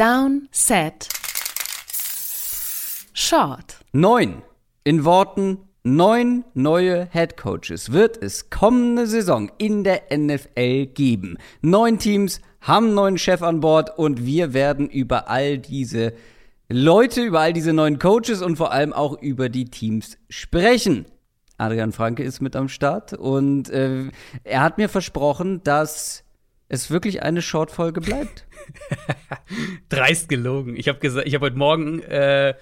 [0.00, 1.10] Down, Set,
[3.12, 3.76] Short.
[3.92, 4.40] Neun.
[4.82, 11.36] In Worten neun neue Head Coaches wird es kommende Saison in der NFL geben.
[11.60, 16.14] Neun Teams haben neuen Chef an Bord und wir werden über all diese
[16.70, 21.04] Leute, über all diese neuen Coaches und vor allem auch über die Teams sprechen.
[21.58, 24.04] Adrian Franke ist mit am Start und äh,
[24.44, 26.24] er hat mir versprochen, dass
[26.70, 28.46] es wirklich eine Short-Folge bleibt.
[29.88, 30.76] Dreist gelogen.
[30.76, 32.54] Ich habe gesagt, ich habe heute Morgen äh,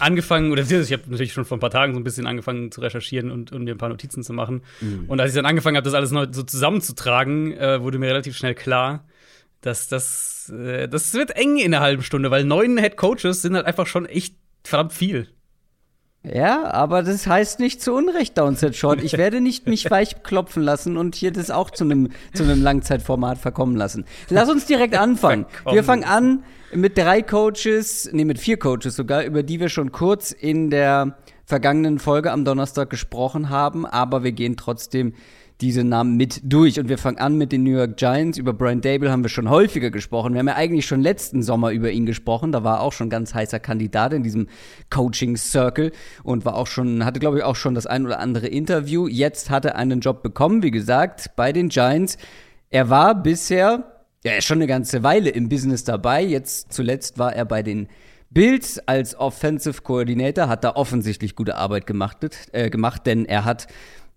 [0.00, 2.80] angefangen, oder ich habe natürlich schon vor ein paar Tagen so ein bisschen angefangen zu
[2.80, 4.62] recherchieren und, und mir ein paar Notizen zu machen.
[4.80, 5.04] Mhm.
[5.06, 8.36] Und als ich dann angefangen habe, das alles neu so zusammenzutragen, äh, wurde mir relativ
[8.36, 9.06] schnell klar,
[9.60, 13.54] dass das, äh, das wird eng in einer halben Stunde, weil neun Head Coaches sind
[13.54, 15.28] halt einfach schon echt verdammt viel.
[16.24, 19.02] Ja, aber das heißt nicht zu Unrecht Downset Short.
[19.02, 22.62] Ich werde nicht mich weich klopfen lassen und hier das auch zu einem zu einem
[22.62, 24.04] Langzeitformat verkommen lassen.
[24.28, 25.46] Lass uns direkt anfangen.
[25.68, 29.90] Wir fangen an mit drei Coaches, nee, mit vier Coaches sogar, über die wir schon
[29.90, 35.14] kurz in der vergangenen Folge am Donnerstag gesprochen haben, aber wir gehen trotzdem
[35.62, 36.78] diese Namen mit durch.
[36.80, 38.36] Und wir fangen an mit den New York Giants.
[38.36, 40.34] Über Brian Dable haben wir schon häufiger gesprochen.
[40.34, 42.52] Wir haben ja eigentlich schon letzten Sommer über ihn gesprochen.
[42.52, 44.48] Da war auch schon ganz heißer Kandidat in diesem
[44.90, 45.92] Coaching Circle
[46.24, 49.06] und war auch schon, hatte glaube ich auch schon das ein oder andere Interview.
[49.06, 52.18] Jetzt hat er einen Job bekommen, wie gesagt, bei den Giants.
[52.70, 56.22] Er war bisher, ja, schon eine ganze Weile im Business dabei.
[56.22, 57.88] Jetzt zuletzt war er bei den
[58.30, 62.18] Bills als Offensive Coordinator, hat da offensichtlich gute Arbeit gemacht,
[62.52, 63.66] äh, gemacht denn er hat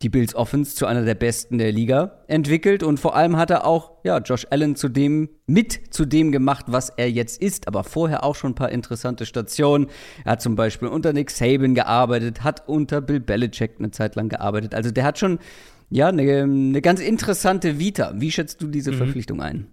[0.02, 3.66] die Bills Offense zu einer der besten der Liga entwickelt und vor allem hat er
[3.66, 7.84] auch ja Josh Allen zu dem mit zu dem gemacht, was er jetzt ist, aber
[7.84, 9.88] vorher auch schon ein paar interessante Stationen.
[10.26, 14.30] Er hat zum Beispiel unter Nick Saban gearbeitet, hat unter Bill Belichick eine Zeit lang
[14.30, 14.76] gearbeitet.
[14.76, 15.40] Also der hat schon
[15.90, 18.14] ja eine, eine ganz interessante Vita.
[18.16, 18.98] Wie schätzt du diese mhm.
[18.98, 19.68] Verpflichtung ein?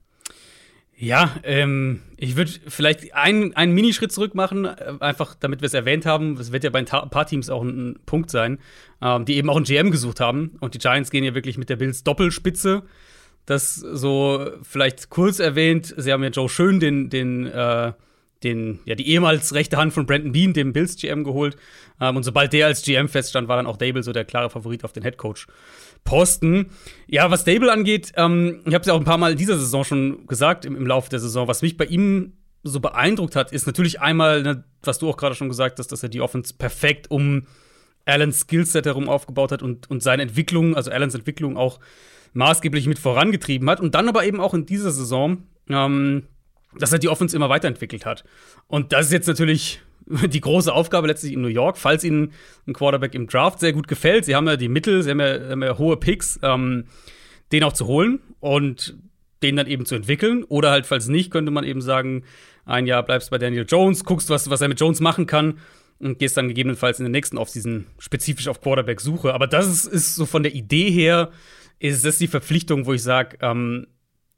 [0.96, 5.74] Ja, ähm, ich würde vielleicht einen, einen Minischritt zurück machen, äh, einfach damit wir es
[5.74, 6.36] erwähnt haben.
[6.36, 8.58] Es wird ja bei ein paar Teams auch ein, Punkt sein,
[9.00, 10.56] ähm, die eben auch einen GM gesucht haben.
[10.60, 12.82] Und die Giants gehen ja wirklich mit der Bills Doppelspitze.
[13.46, 15.92] Das so vielleicht kurz erwähnt.
[15.96, 17.92] Sie haben ja Joe Schön, den, den, äh,
[18.44, 21.56] den, ja, die ehemals rechte Hand von Brandon Bean, dem Bills GM, geholt.
[22.00, 24.84] Ähm, und sobald der als GM feststand, war dann auch Dable so der klare Favorit
[24.84, 25.46] auf den Head Coach.
[26.04, 26.70] Posten.
[27.06, 29.58] Ja, was Dable angeht, ähm, ich habe es ja auch ein paar Mal in dieser
[29.58, 33.52] Saison schon gesagt, im, im Laufe der Saison, was mich bei ihm so beeindruckt hat,
[33.52, 36.54] ist natürlich einmal, ne, was du auch gerade schon gesagt hast, dass er die Offense
[36.54, 37.46] perfekt um
[38.04, 41.80] Allens Skillset herum aufgebaut hat und, und seine Entwicklung, also Allens Entwicklung auch
[42.34, 43.80] maßgeblich mit vorangetrieben hat.
[43.80, 46.24] Und dann aber eben auch in dieser Saison, ähm,
[46.78, 48.24] dass er die Offense immer weiterentwickelt hat.
[48.66, 49.80] Und das ist jetzt natürlich
[50.28, 52.32] die große Aufgabe letztlich in New York, falls ihnen
[52.66, 54.24] ein Quarterback im Draft sehr gut gefällt.
[54.24, 56.84] Sie haben ja die Mittel, sie haben ja, haben ja hohe Picks, ähm,
[57.52, 58.96] den auch zu holen und
[59.42, 60.44] den dann eben zu entwickeln.
[60.44, 62.24] Oder halt, falls nicht, könnte man eben sagen,
[62.64, 65.58] ein Jahr bleibst bei Daniel Jones, guckst, was, was er mit Jones machen kann
[65.98, 69.34] und gehst dann gegebenenfalls in der nächsten Offseason spezifisch auf Quarterback-Suche.
[69.34, 71.30] Aber das ist, ist, so von der Idee her,
[71.78, 73.86] ist das die Verpflichtung, wo ich sage, ähm,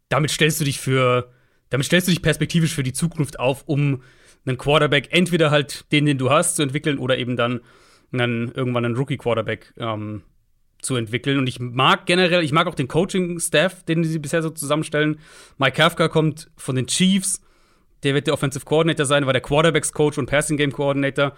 [0.09, 1.31] damit stellst du dich für,
[1.71, 4.03] damit stellst du dich perspektivisch für die Zukunft auf, um
[4.47, 7.61] einen Quarterback, entweder halt den, den du hast, zu entwickeln oder eben dann
[8.13, 10.23] einen, irgendwann einen Rookie-Quarterback ähm,
[10.81, 11.39] zu entwickeln.
[11.39, 15.19] Und ich mag generell, ich mag auch den Coaching-Staff, den sie bisher so zusammenstellen.
[15.59, 17.41] Mike Kafka kommt von den Chiefs.
[18.03, 21.33] Der wird der Offensive Coordinator sein, war der Quarterbacks-Coach und Passing Game Coordinator.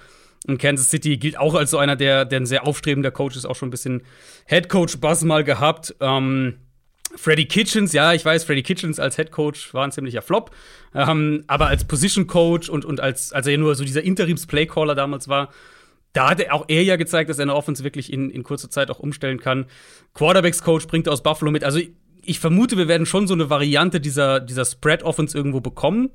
[0.46, 3.46] Und Kansas City gilt auch als so einer, der, der ein sehr aufstrebender Coach ist,
[3.46, 4.02] auch schon ein bisschen
[4.46, 5.94] Head Coach-Buzz mal gehabt.
[6.00, 6.58] Ähm,
[7.14, 10.50] Freddy Kitchens, ja, ich weiß, Freddy Kitchens als Head Coach war ein ziemlicher Flop,
[10.94, 14.94] ähm, aber als Position Coach und, und als, als er ja nur so dieser Interims-Playcaller
[14.94, 15.50] damals war,
[16.12, 18.70] da hat er auch er ja gezeigt, dass er eine Offense wirklich in, in kurzer
[18.70, 19.66] Zeit auch umstellen kann.
[20.14, 21.62] Quarterbacks-Coach bringt aus Buffalo mit.
[21.62, 21.78] Also
[22.22, 26.10] ich vermute, wir werden schon so eine Variante dieser, dieser Spread-Offense irgendwo bekommen,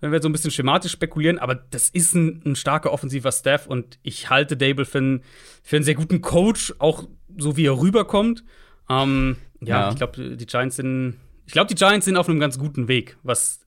[0.00, 1.38] wenn wir so ein bisschen schematisch spekulieren.
[1.38, 5.22] Aber das ist ein, ein starker offensiver Staff und ich halte Dable für einen,
[5.62, 7.04] für einen sehr guten Coach, auch
[7.38, 8.42] so wie er rüberkommt.
[8.90, 11.16] Ähm, ja, ja, ich glaube, die Giants sind.
[11.46, 13.64] Ich glaube, die Giants sind auf einem ganz guten Weg, was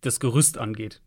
[0.00, 1.00] das Gerüst angeht.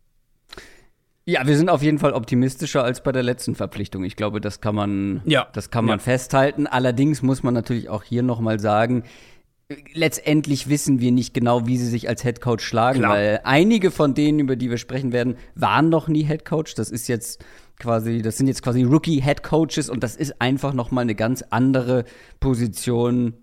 [1.24, 4.02] Ja, wir sind auf jeden Fall optimistischer als bei der letzten Verpflichtung.
[4.02, 5.46] Ich glaube, das kann man, ja.
[5.52, 6.02] das kann man ja.
[6.02, 6.66] festhalten.
[6.66, 9.04] Allerdings muss man natürlich auch hier noch mal sagen,
[9.92, 13.12] letztendlich wissen wir nicht genau, wie sie sich als Head Coach schlagen, Klar.
[13.12, 16.74] weil einige von denen, über die wir sprechen werden, waren noch nie Head Coach.
[16.74, 17.44] Das ist jetzt
[17.78, 21.14] quasi, das sind jetzt quasi Rookie Head Coaches und das ist einfach noch mal eine
[21.14, 22.04] ganz andere
[22.40, 23.34] Position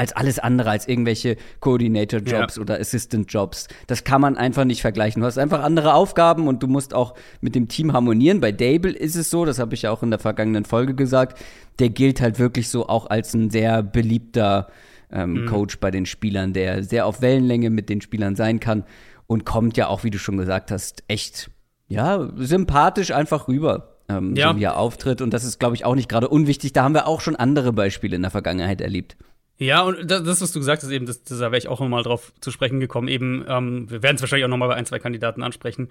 [0.00, 2.62] als alles andere, als irgendwelche Coordinator-Jobs ja.
[2.62, 3.68] oder Assistant-Jobs.
[3.86, 5.20] Das kann man einfach nicht vergleichen.
[5.20, 7.12] Du hast einfach andere Aufgaben und du musst auch
[7.42, 8.40] mit dem Team harmonieren.
[8.40, 11.38] Bei Dable ist es so, das habe ich ja auch in der vergangenen Folge gesagt,
[11.80, 14.68] der gilt halt wirklich so auch als ein sehr beliebter
[15.12, 15.46] ähm, mhm.
[15.46, 18.84] Coach bei den Spielern, der sehr auf Wellenlänge mit den Spielern sein kann.
[19.26, 21.50] und kommt ja auch, wie du schon gesagt hast, echt,
[21.88, 23.98] ja, sympathisch einfach rüber.
[24.08, 24.50] Ähm, ja.
[24.50, 25.20] So wie er auftritt.
[25.20, 26.72] Und das ist, glaube ich, auch nicht gerade unwichtig.
[26.72, 29.16] Da haben wir auch schon andere Beispiele in der Vergangenheit erlebt.
[29.60, 32.02] Ja, und das, was du gesagt hast, eben, das, das da wäre ich auch nochmal
[32.02, 33.08] drauf zu sprechen gekommen.
[33.08, 35.90] Eben, ähm, wir werden es wahrscheinlich auch nochmal bei ein, zwei Kandidaten ansprechen.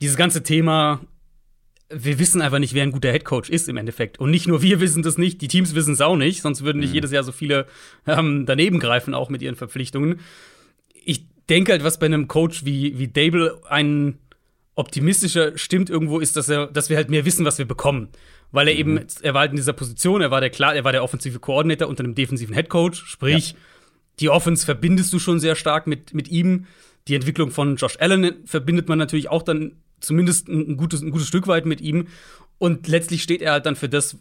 [0.00, 1.00] Dieses ganze Thema,
[1.90, 4.20] wir wissen einfach nicht, wer ein guter Headcoach ist im Endeffekt.
[4.20, 6.78] Und nicht nur wir wissen das nicht, die Teams wissen es auch nicht, sonst würden
[6.78, 6.94] nicht mhm.
[6.94, 7.66] jedes Jahr so viele
[8.06, 10.20] ähm, daneben greifen, auch mit ihren Verpflichtungen.
[11.04, 14.18] Ich denke halt, was bei einem Coach wie, wie Dable ein
[14.76, 18.10] optimistischer stimmt irgendwo, ist, dass, er, dass wir halt mehr wissen, was wir bekommen.
[18.52, 18.80] Weil er mhm.
[18.80, 21.40] eben, er war halt in dieser Position, er war der klar, er war der offensive
[21.40, 23.56] Koordinator unter einem defensiven Headcoach, sprich, ja.
[24.20, 26.66] die Offense verbindest du schon sehr stark mit, mit ihm.
[27.08, 31.28] Die Entwicklung von Josh Allen verbindet man natürlich auch dann zumindest ein gutes, ein gutes
[31.28, 32.08] Stück weit mit ihm.
[32.58, 34.18] Und letztlich steht er halt dann für das,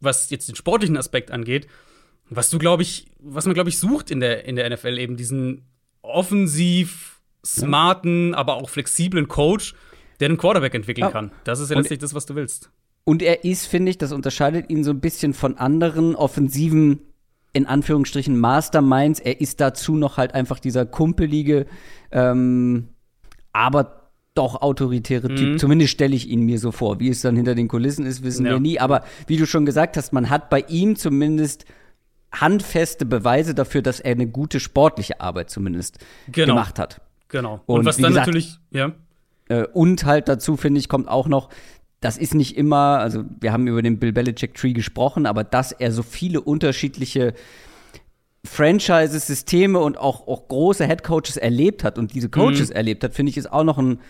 [0.00, 1.66] was jetzt den sportlichen Aspekt angeht,
[2.30, 5.16] was du, glaube ich, was man, glaube ich, sucht in der, in der NFL, eben
[5.16, 5.66] diesen
[6.00, 9.74] offensiv smarten, aber auch flexiblen Coach,
[10.20, 11.32] der einen Quarterback entwickeln kann.
[11.44, 12.70] Das ist ja letztlich das, was du willst.
[13.04, 17.00] Und er ist, finde ich, das unterscheidet ihn so ein bisschen von anderen offensiven,
[17.52, 19.18] in Anführungsstrichen, Masterminds.
[19.18, 21.66] Er ist dazu noch halt einfach dieser kumpelige,
[22.12, 22.88] ähm,
[23.52, 25.48] aber doch autoritäre Typ.
[25.48, 25.58] Mhm.
[25.58, 27.00] Zumindest stelle ich ihn mir so vor.
[27.00, 28.52] Wie es dann hinter den Kulissen ist, wissen ja.
[28.52, 28.78] wir nie.
[28.78, 31.66] Aber wie du schon gesagt hast, man hat bei ihm zumindest
[32.32, 35.98] handfeste Beweise dafür, dass er eine gute sportliche Arbeit zumindest
[36.30, 36.54] genau.
[36.54, 37.02] gemacht hat.
[37.28, 37.60] Genau.
[37.66, 38.92] Und, und was dann gesagt, natürlich, ja.
[39.48, 41.50] Äh, und halt dazu, finde ich, kommt auch noch,
[42.02, 45.70] das ist nicht immer, also wir haben über den Bill Belichick Tree gesprochen, aber dass
[45.72, 47.32] er so viele unterschiedliche
[48.44, 52.76] Franchises, Systeme und auch, auch große Headcoaches erlebt hat und diese Coaches mhm.
[52.76, 54.00] erlebt hat, finde ich, ist auch noch ein,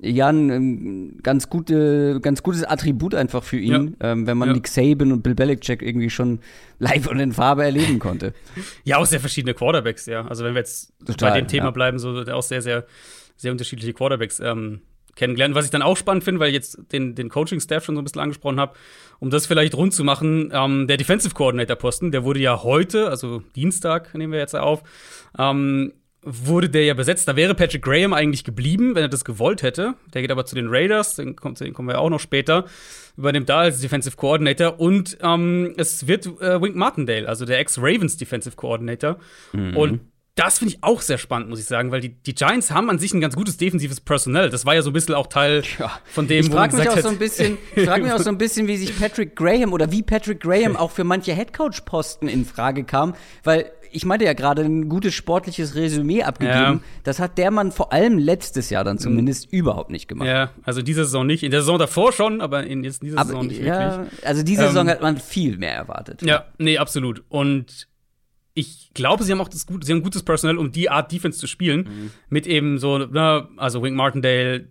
[0.00, 4.12] ja, ein ganz, gute, ganz gutes Attribut einfach für ihn, ja.
[4.12, 4.54] ähm, wenn man ja.
[4.54, 6.40] Nick Saban und Bill Belichick irgendwie schon
[6.80, 8.34] live und in Farbe erleben konnte.
[8.82, 10.26] Ja, auch sehr verschiedene Quarterbacks, ja.
[10.26, 11.70] Also wenn wir jetzt Total, bei dem Thema ja.
[11.70, 12.86] bleiben, so auch sehr, sehr,
[13.36, 14.80] sehr unterschiedliche Quarterbacks ähm,
[15.16, 15.54] kennengelernt.
[15.54, 18.04] Was ich dann auch spannend finde, weil ich jetzt den, den Coaching-Staff schon so ein
[18.04, 18.74] bisschen angesprochen habe,
[19.18, 23.42] um das vielleicht rund zu machen, ähm, der Defensive Coordinator-Posten, der wurde ja heute, also
[23.56, 24.82] Dienstag nehmen wir jetzt auf,
[25.38, 25.92] ähm,
[26.26, 27.28] wurde der ja besetzt.
[27.28, 29.94] Da wäre Patrick Graham eigentlich geblieben, wenn er das gewollt hätte.
[30.12, 32.64] Der geht aber zu den Raiders, den, kommt, den kommen wir auch noch später.
[33.16, 34.80] Übernimmt da als Defensive Coordinator.
[34.80, 39.18] Und ähm, es wird äh, Wink Martindale, also der Ex-Ravens Defensive Coordinator.
[39.52, 39.76] Mhm.
[39.76, 40.00] Und
[40.36, 42.98] das finde ich auch sehr spannend, muss ich sagen, weil die, die Giants haben an
[42.98, 44.50] sich ein ganz gutes defensives Personal.
[44.50, 45.90] Das war ja so ein bisschen auch Teil ja.
[46.04, 48.20] von dem, ich frag wo man mich auch so ein bisschen, Ich frage mich auch
[48.20, 52.28] so ein bisschen, wie sich Patrick Graham oder wie Patrick Graham auch für manche Headcoach-Posten
[52.28, 56.54] in Frage kam, weil ich meinte ja gerade ein gutes sportliches Resümee abgegeben.
[56.54, 56.80] Ja.
[57.02, 59.58] Das hat der Mann vor allem letztes Jahr dann zumindest mhm.
[59.58, 60.28] überhaupt nicht gemacht.
[60.28, 61.44] Ja, also diese Saison nicht.
[61.44, 64.26] In der Saison davor schon, aber in dieser aber, Saison nicht ja, wirklich.
[64.26, 66.20] Also diese Saison ähm, hat man viel mehr erwartet.
[66.20, 67.24] Ja, nee, absolut.
[67.30, 67.88] Und
[68.56, 71.38] ich glaube, sie haben auch das gut, sie haben gutes Personal, um die Art Defense
[71.38, 71.80] zu spielen.
[71.80, 72.10] Mhm.
[72.30, 74.68] Mit eben so, na, also Wink Martindale,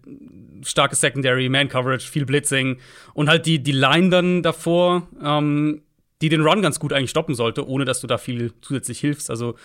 [0.63, 2.77] starke Secondary, Man Coverage, viel Blitzing
[3.13, 5.83] und halt die, die Line dann davor, ähm,
[6.23, 9.29] die den Run ganz gut eigentlich stoppen sollte, ohne dass du da viel zusätzlich hilfst.
[9.29, 9.55] Also,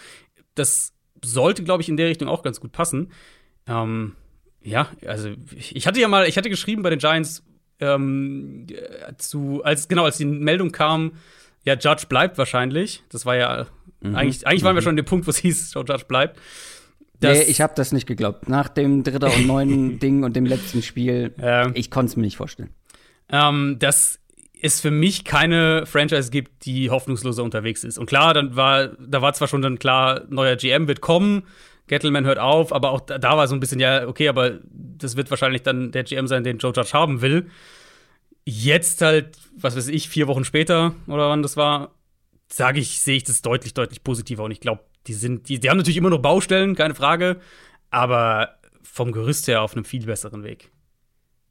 [0.55, 0.93] das
[1.25, 3.13] sollte, glaube ich, in der Richtung auch ganz gut passen.
[3.67, 4.17] Ähm,
[4.63, 7.43] ja, also ich hatte ja mal, ich hatte geschrieben bei den Giants
[7.79, 8.67] ähm,
[9.17, 11.13] zu, als genau als die Meldung kam,
[11.65, 13.03] ja, Judge bleibt wahrscheinlich.
[13.11, 13.67] Das war ja
[14.01, 14.17] Mhm.
[14.17, 14.85] Eigentlich, eigentlich waren wir mhm.
[14.85, 16.39] schon an dem Punkt, wo es hieß, Joe Judge bleibt.
[17.21, 18.49] Das nee, ich habe das nicht geglaubt.
[18.49, 22.23] Nach dem dritter und neunten Ding und dem letzten Spiel, ähm, ich konnte es mir
[22.23, 22.71] nicht vorstellen.
[23.31, 24.19] Ähm, dass
[24.63, 27.99] es für mich keine Franchise gibt, die hoffnungsloser unterwegs ist.
[27.99, 31.45] Und klar, dann war, da war zwar schon dann klar, neuer GM wird kommen,
[31.87, 35.17] Gettleman hört auf, aber auch da, da war so ein bisschen, ja, okay, aber das
[35.17, 37.51] wird wahrscheinlich dann der GM sein, den Joe Judge haben will.
[38.45, 41.95] Jetzt halt, was weiß ich, vier Wochen später oder wann das war,
[42.53, 44.45] sage ich, sehe ich das deutlich, deutlich positiver.
[44.45, 47.41] Und ich glaube, die sind, die, die haben natürlich immer noch Baustellen, keine Frage,
[47.91, 50.71] aber vom Gerüst her auf einem viel besseren Weg.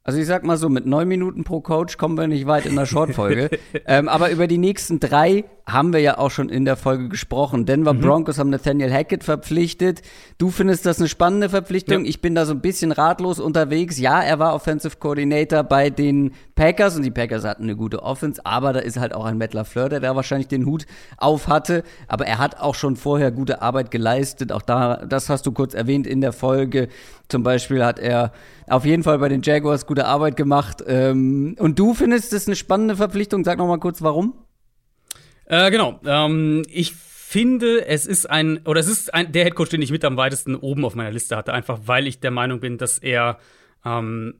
[0.02, 2.74] Also ich sag mal so, mit neun Minuten pro Coach kommen wir nicht weit in
[2.74, 3.50] der Shortfolge.
[3.86, 7.66] ähm, aber über die nächsten drei haben wir ja auch schon in der Folge gesprochen.
[7.66, 8.00] Denver mhm.
[8.00, 10.02] Broncos haben Nathaniel Hackett verpflichtet.
[10.38, 12.04] Du findest das eine spannende Verpflichtung.
[12.04, 12.08] Ja.
[12.08, 13.98] Ich bin da so ein bisschen ratlos unterwegs.
[13.98, 18.44] Ja, er war Offensive Coordinator bei den Packers und die Packers hatten eine gute Offense,
[18.44, 20.86] aber da ist halt auch ein Matt LaFleur, der da wahrscheinlich den Hut
[21.16, 21.84] auf hatte.
[22.06, 24.52] Aber er hat auch schon vorher gute Arbeit geleistet.
[24.52, 26.88] Auch da, das hast du kurz erwähnt in der Folge.
[27.28, 28.32] Zum Beispiel hat er
[28.66, 30.82] auf jeden Fall bei den Jaguars gute Arbeit gemacht.
[30.86, 33.44] Ähm, und du findest das eine spannende Verpflichtung?
[33.44, 34.34] Sag noch mal kurz, warum?
[35.50, 35.98] Äh, genau.
[36.06, 40.04] Ähm, ich finde, es ist ein, oder es ist ein, der Headcoach, den ich mit
[40.04, 43.38] am weitesten oben auf meiner Liste hatte, einfach weil ich der Meinung bin, dass er
[43.84, 44.34] ähm,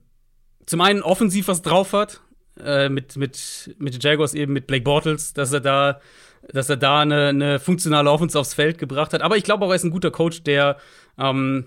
[0.67, 2.21] zum einen offensiv was drauf hat,
[2.65, 6.01] äh, mit, mit, mit den Jaguars eben mit Blake Bortles, dass er da,
[6.49, 9.21] dass er da eine, eine funktionale Offense aufs Feld gebracht hat.
[9.21, 10.77] Aber ich glaube auch, er ist ein guter Coach, der,
[11.19, 11.67] ähm,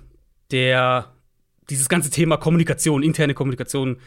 [0.51, 1.11] der
[1.69, 3.99] dieses ganze Thema Kommunikation, interne Kommunikation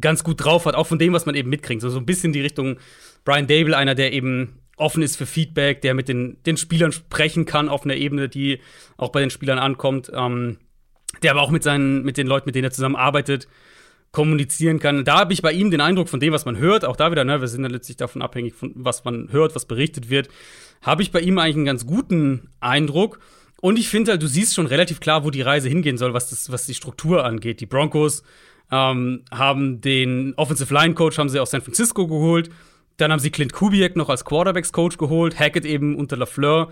[0.00, 1.80] ganz gut drauf hat, auch von dem, was man eben mitkriegt.
[1.80, 2.78] So, so ein bisschen die Richtung
[3.24, 7.44] Brian Dable, einer, der eben offen ist für Feedback, der mit den, den Spielern sprechen
[7.44, 8.60] kann auf einer Ebene, die
[8.96, 10.58] auch bei den Spielern ankommt, ähm,
[11.22, 13.46] der aber auch mit, seinen, mit den Leuten, mit denen er zusammenarbeitet,
[14.12, 15.04] kommunizieren kann.
[15.04, 17.24] Da habe ich bei ihm den Eindruck von dem, was man hört, auch da wieder,
[17.24, 20.28] ne, wir sind ja letztlich davon abhängig, von was man hört, was berichtet wird,
[20.82, 23.20] habe ich bei ihm eigentlich einen ganz guten Eindruck.
[23.60, 26.30] Und ich finde halt, du siehst schon relativ klar, wo die Reise hingehen soll, was,
[26.30, 27.60] das, was die Struktur angeht.
[27.60, 28.22] Die Broncos
[28.72, 32.50] ähm, haben den Offensive Line Coach haben sie aus San Francisco geholt.
[33.00, 35.38] Dann haben sie Clint Kubiak noch als Quarterbacks Coach geholt.
[35.38, 36.70] Hackett eben unter LaFleur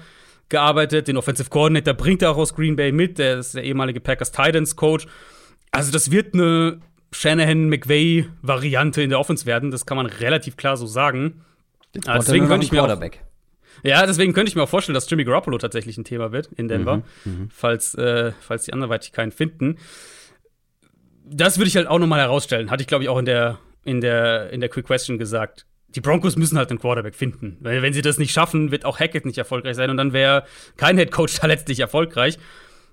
[0.49, 1.09] gearbeitet.
[1.09, 3.19] Den Offensive Coordinator bringt er auch aus Green Bay mit.
[3.19, 5.07] Der ist der ehemalige Packers Titans Coach.
[5.71, 6.81] Also das wird eine
[7.13, 9.71] Shanahan-McVay-Variante in der Offense werden.
[9.71, 11.45] Das kann man relativ klar so sagen.
[12.07, 13.01] Also deswegen könnte ich mir auch,
[13.83, 16.69] ja, deswegen könnte ich mir auch vorstellen, dass Jimmy Garoppolo tatsächlich ein Thema wird in
[16.69, 17.49] Denver, mhm, mhm.
[17.51, 19.79] falls, äh, falls die anderweitig keinen finden
[21.31, 22.71] das würde ich halt auch nochmal herausstellen.
[22.71, 25.67] Hatte ich, glaube ich, auch in der, in, der, in der Quick Question gesagt.
[25.95, 27.57] Die Broncos müssen halt einen Quarterback finden.
[27.61, 30.45] Weil wenn sie das nicht schaffen, wird auch Hackett nicht erfolgreich sein und dann wäre
[30.77, 32.39] kein Head Coach da letztlich erfolgreich.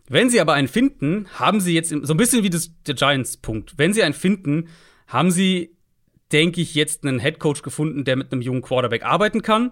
[0.08, 3.74] Wenn sie aber einen finden, haben sie jetzt so ein bisschen wie das, der Giants-Punkt.
[3.78, 4.70] Wenn sie einen finden,
[5.08, 5.76] haben sie,
[6.32, 9.72] denke ich, jetzt einen Head Coach gefunden, der mit einem jungen Quarterback arbeiten kann.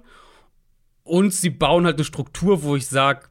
[1.03, 3.27] Und sie bauen halt eine Struktur, wo ich sage,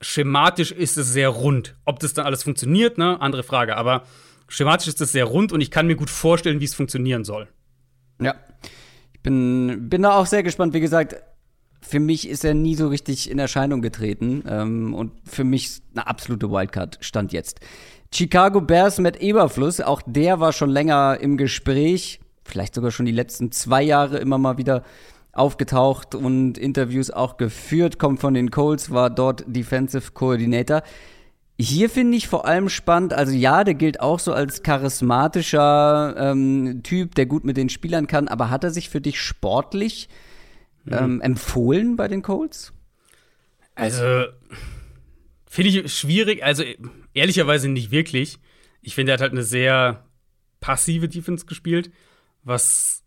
[0.00, 1.76] schematisch ist es sehr rund.
[1.84, 3.76] Ob das dann alles funktioniert, ne, andere Frage.
[3.76, 4.04] Aber
[4.48, 7.48] schematisch ist das sehr rund und ich kann mir gut vorstellen, wie es funktionieren soll.
[8.20, 8.34] Ja.
[9.24, 10.74] Bin, bin da auch sehr gespannt.
[10.74, 11.16] Wie gesagt,
[11.80, 14.44] für mich ist er nie so richtig in Erscheinung getreten.
[14.48, 17.60] Ähm, und für mich eine absolute Wildcard stand jetzt.
[18.12, 23.12] Chicago Bears mit Eberfluss, auch der war schon länger im Gespräch, vielleicht sogar schon die
[23.12, 24.84] letzten zwei Jahre immer mal wieder
[25.32, 30.82] aufgetaucht und Interviews auch geführt, kommt von den Colts, war dort Defensive Coordinator.
[31.58, 36.80] Hier finde ich vor allem spannend, also ja, der gilt auch so als charismatischer ähm,
[36.82, 40.08] Typ, der gut mit den Spielern kann, aber hat er sich für dich sportlich
[40.84, 40.92] mhm.
[40.92, 42.72] ähm, empfohlen bei den Colts?
[43.76, 44.24] Also,
[45.46, 46.64] finde ich schwierig, also
[47.12, 48.38] ehrlicherweise nicht wirklich.
[48.82, 50.04] Ich finde, er hat halt eine sehr
[50.60, 51.92] passive Defense gespielt,
[52.42, 53.04] was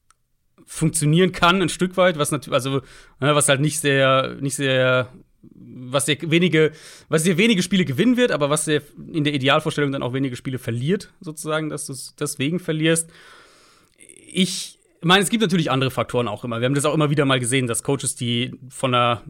[0.66, 2.82] funktionieren kann ein Stück weit, was natürlich, also
[3.20, 5.12] ne, was halt nicht sehr, nicht sehr
[5.56, 6.72] was dir wenige,
[7.10, 10.36] was dir wenige Spiele gewinnen wird, aber was dir in der Idealvorstellung dann auch wenige
[10.36, 13.10] Spiele verliert, sozusagen, dass du es deswegen verlierst.
[14.30, 16.60] Ich meine, es gibt natürlich andere Faktoren auch immer.
[16.60, 19.24] Wir haben das auch immer wieder mal gesehen, dass Coaches, die von der,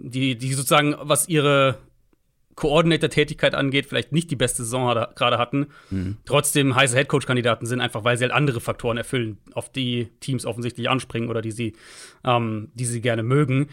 [0.00, 1.78] die, die sozusagen, was ihre
[2.56, 6.18] Coordinator-Tätigkeit angeht, vielleicht nicht die beste Saison gerade hatten, mhm.
[6.26, 10.90] trotzdem heiße Headcoach-Kandidaten sind, einfach weil sie halt andere Faktoren erfüllen, auf die Teams offensichtlich
[10.90, 11.74] anspringen oder die sie,
[12.22, 13.68] ähm, die sie gerne mögen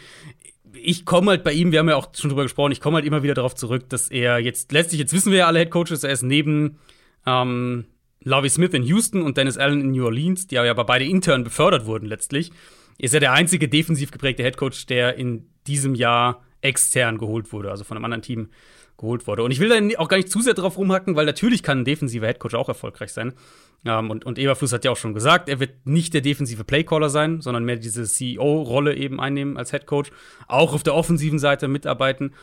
[0.74, 3.05] ich komme halt bei ihm, wir haben ja auch schon drüber gesprochen, ich komme halt
[3.05, 6.03] immer wieder darauf zurück, dass er jetzt, letztlich, jetzt wissen wir ja alle Head Coaches,
[6.03, 6.79] er ist neben
[7.25, 7.86] ähm,
[8.24, 11.43] Lovie Smith in Houston und Dennis Allen in New Orleans, die ja aber beide intern
[11.43, 12.51] befördert wurden letztlich,
[12.97, 17.71] ist er der einzige defensiv geprägte Head Coach, der in diesem Jahr extern geholt wurde,
[17.71, 18.49] also von einem anderen Team
[18.97, 19.43] geholt wurde.
[19.43, 21.85] Und ich will da auch gar nicht zu sehr drauf rumhacken, weil natürlich kann ein
[21.85, 23.33] defensiver Headcoach auch erfolgreich sein.
[23.85, 27.09] Ähm, und, und Eberfluss hat ja auch schon gesagt, er wird nicht der defensive Playcaller
[27.09, 30.11] sein, sondern mehr diese CEO-Rolle eben einnehmen als Headcoach.
[30.47, 32.33] Auch auf der offensiven Seite mitarbeiten.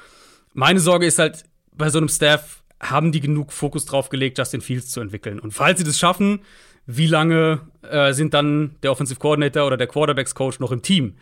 [0.52, 4.60] Meine Sorge ist halt, bei so einem Staff haben die genug Fokus drauf gelegt, Justin
[4.60, 5.40] Fields zu entwickeln.
[5.40, 6.40] Und falls sie das schaffen,
[6.86, 11.14] wie lange äh, sind dann der Offensive Coordinator oder der Quarterbacks Coach noch im Team?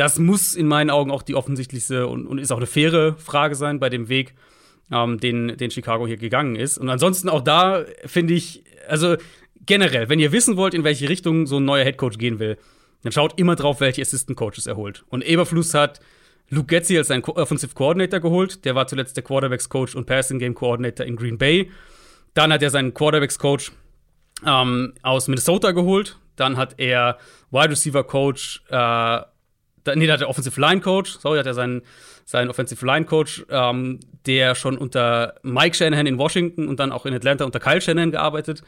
[0.00, 3.54] Das muss in meinen Augen auch die offensichtlichste und, und ist auch eine faire Frage
[3.54, 4.34] sein bei dem Weg,
[4.90, 6.78] ähm, den, den Chicago hier gegangen ist.
[6.78, 9.16] Und ansonsten auch da finde ich, also
[9.66, 12.56] generell, wenn ihr wissen wollt, in welche Richtung so ein neuer Headcoach gehen will,
[13.02, 15.04] dann schaut immer drauf, welche Assistant Coaches er holt.
[15.10, 16.00] Und Eberfluss hat
[16.48, 18.64] Luke Getzi als seinen Offensive Coordinator geholt.
[18.64, 21.70] Der war zuletzt der Quarterbacks Coach und Passing Game Coordinator in Green Bay.
[22.32, 23.70] Dann hat er seinen Quarterbacks Coach
[24.46, 26.18] ähm, aus Minnesota geholt.
[26.36, 27.18] Dann hat er
[27.50, 29.20] Wide Receiver Coach, äh,
[29.94, 31.82] nee, da hat er Offensive Line Coach, sorry, hat er seinen,
[32.24, 37.06] seinen Offensive Line Coach, ähm, der schon unter Mike Shanahan in Washington und dann auch
[37.06, 38.62] in Atlanta unter Kyle Shanahan gearbeitet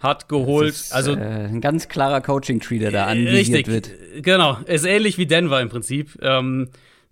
[0.00, 0.70] hat, geholt.
[0.70, 3.90] Ist, also äh, ein ganz klarer Coaching-Tree, der da anvisiert wird.
[4.22, 6.16] Genau, ist ähnlich wie Denver im Prinzip.
[6.22, 6.70] Ähm,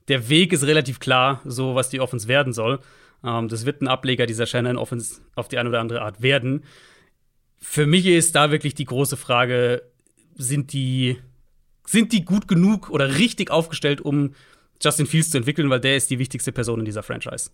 [0.08, 2.80] der Weg ist relativ klar, so was die Offense werden soll.
[3.24, 6.64] Ähm, das wird ein Ableger dieser Shanahan Offense auf die eine oder andere Art werden.
[7.58, 9.82] Für mich ist da wirklich die große Frage,
[10.36, 11.18] sind die
[11.86, 14.34] sind die gut genug oder richtig aufgestellt, um
[14.82, 17.50] Justin Fields zu entwickeln, weil der ist die wichtigste Person in dieser Franchise.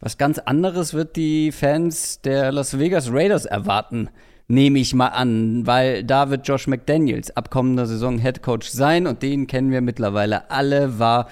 [0.00, 4.10] Was ganz anderes wird die Fans der Las Vegas Raiders erwarten,
[4.48, 9.06] nehme ich mal an, weil da wird Josh McDaniels ab kommender Saison Head Coach sein
[9.06, 11.28] und den kennen wir mittlerweile alle, war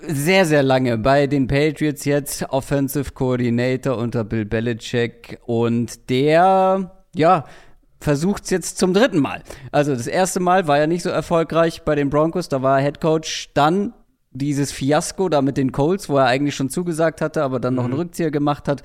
[0.00, 7.44] sehr, sehr lange bei den Patriots jetzt Offensive Coordinator unter Bill Belichick und der, ja,
[8.00, 9.42] versucht es jetzt zum dritten Mal.
[9.72, 12.84] Also das erste Mal war er nicht so erfolgreich bei den Broncos, da war er
[12.84, 13.92] Head Coach, dann
[14.30, 17.84] dieses Fiasko da mit den Colts, wo er eigentlich schon zugesagt hatte, aber dann noch
[17.84, 18.00] einen mhm.
[18.00, 18.82] Rückzieher gemacht hat.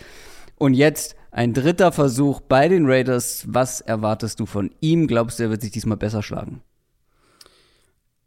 [0.58, 3.46] Und jetzt ein dritter Versuch bei den Raiders.
[3.48, 5.08] Was erwartest du von ihm?
[5.08, 6.62] Glaubst du, er wird sich diesmal besser schlagen?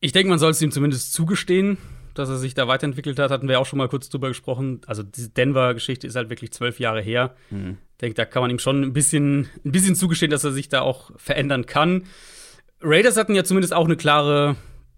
[0.00, 1.78] Ich denke, man soll es ihm zumindest zugestehen,
[2.14, 3.30] dass er sich da weiterentwickelt hat.
[3.30, 4.80] Hatten wir auch schon mal kurz drüber gesprochen.
[4.86, 7.34] Also diese Denver-Geschichte ist halt wirklich zwölf Jahre her.
[7.50, 7.78] Mhm.
[7.96, 10.68] Ich denke, da kann man ihm schon ein bisschen, ein bisschen zugestehen, dass er sich
[10.68, 12.04] da auch verändern kann.
[12.82, 14.56] Raiders hatten ja zumindest auch eine klare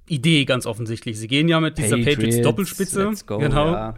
[0.08, 1.16] Idee, ganz offensichtlich.
[1.16, 2.98] Sie gehen ja mit dieser Patriots-Doppelspitze.
[2.98, 3.72] Patriots genau.
[3.72, 3.94] Ja.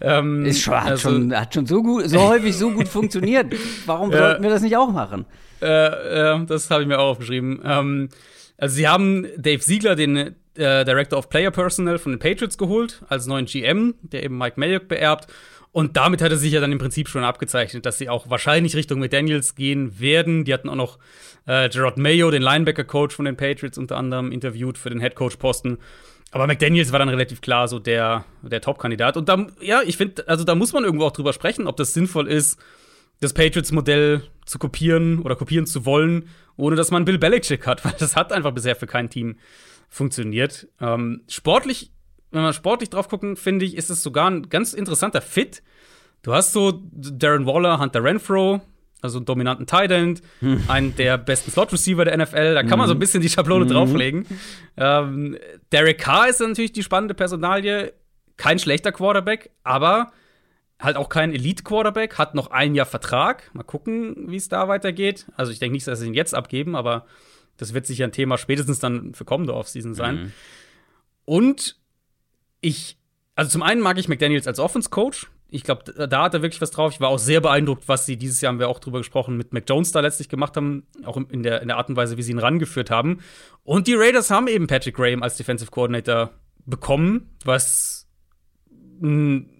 [0.00, 3.52] Ähm, ist schon, hat, also, schon, hat schon so gut, so häufig so gut funktioniert.
[3.86, 5.26] Warum äh, sollten wir das nicht auch machen?
[5.60, 7.60] Äh, äh, das habe ich mir auch aufgeschrieben.
[7.64, 8.08] Ähm,
[8.56, 13.02] also sie haben Dave Siegler, den äh, Director of Player Personnel von den Patriots geholt,
[13.08, 15.26] als neuen GM, der eben Mike Mayock beerbt.
[15.72, 18.74] Und damit hat er sich ja dann im Prinzip schon abgezeichnet, dass sie auch wahrscheinlich
[18.74, 20.44] Richtung McDaniels gehen werden.
[20.44, 20.98] Die hatten auch noch
[21.46, 25.78] äh, Gerard Mayo, den Linebacker-Coach von den Patriots, unter anderem interviewt für den Head-Coach-Posten.
[26.30, 29.16] Aber McDaniels war dann relativ klar so der, der Top-Kandidat.
[29.16, 31.94] Und da, ja, ich finde, also da muss man irgendwo auch drüber sprechen, ob das
[31.94, 32.58] sinnvoll ist,
[33.20, 37.94] das Patriots-Modell zu kopieren oder kopieren zu wollen, ohne dass man Bill Belichick hat, weil
[37.98, 39.36] das hat einfach bisher für kein Team
[39.88, 40.68] funktioniert.
[40.80, 41.92] Ähm, sportlich,
[42.30, 45.62] wenn wir sportlich drauf gucken, finde ich, ist es sogar ein ganz interessanter Fit.
[46.22, 48.60] Du hast so Darren Waller, Hunter Renfro,
[49.00, 50.62] also einen dominanten Tight End, hm.
[50.68, 52.54] einen der besten Slot Receiver der NFL.
[52.54, 52.78] Da kann mhm.
[52.78, 53.00] man so ein hm.
[53.00, 53.70] bisschen die Schablone mhm.
[53.70, 54.26] drauflegen.
[54.76, 55.38] Ähm,
[55.72, 57.92] Derek Carr ist natürlich die spannende Personalie.
[58.36, 60.12] Kein schlechter Quarterback, aber
[60.80, 63.50] halt auch kein Elite-Quarterback, hat noch ein Jahr Vertrag.
[63.52, 65.26] Mal gucken, wie es da weitergeht.
[65.36, 67.04] Also ich denke nicht, dass sie ihn jetzt abgeben, aber
[67.56, 70.16] das wird sicher ein Thema spätestens dann für kommende Offseason sein.
[70.16, 70.32] Mhm.
[71.24, 71.77] Und
[72.60, 72.98] ich,
[73.34, 76.70] also zum einen mag ich McDaniels als Offense-Coach ich glaube, da hat er wirklich was
[76.70, 76.92] drauf.
[76.92, 79.54] Ich war auch sehr beeindruckt, was sie dieses Jahr haben wir auch drüber gesprochen, mit
[79.54, 82.22] Mac Jones da letztlich gemacht haben, auch in der, in der Art und Weise, wie
[82.22, 83.20] sie ihn rangeführt haben.
[83.62, 86.32] Und die Raiders haben eben Patrick Graham als Defensive Coordinator
[86.66, 88.06] bekommen, was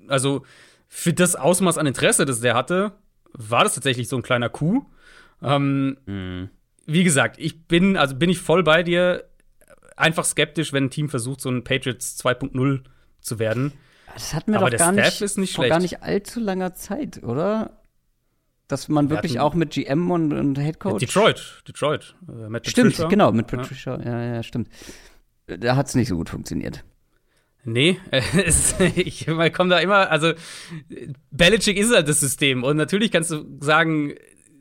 [0.09, 0.43] also
[0.89, 2.93] für das Ausmaß an Interesse, das der hatte,
[3.33, 4.85] war das tatsächlich so ein kleiner Coup.
[5.43, 6.51] Ähm, mhm.
[6.87, 9.28] Wie gesagt, ich bin, also bin ich voll bei dir.
[9.99, 12.81] Einfach skeptisch, wenn ein Team versucht, so ein Patriots 2.0
[13.21, 13.73] zu werden.
[14.15, 17.79] Das hatten wir Aber doch gar nicht, nicht vor gar nicht allzu langer Zeit, oder?
[18.69, 21.01] Dass man wirklich auch mit GM und, und Head Coach.
[21.01, 22.15] Detroit, Detroit.
[22.29, 23.09] Äh, mit stimmt, Patricia.
[23.09, 23.99] genau, mit Patricia.
[23.99, 24.69] Ja, ja, ja stimmt.
[25.47, 26.85] Da hat es nicht so gut funktioniert.
[27.65, 30.33] Nee, es, ich komme da immer, also
[31.31, 34.15] Belichick ist halt das System und natürlich kannst du sagen,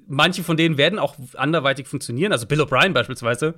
[0.08, 2.32] manche von denen werden auch anderweitig funktionieren.
[2.32, 3.56] Also Bill O'Brien beispielsweise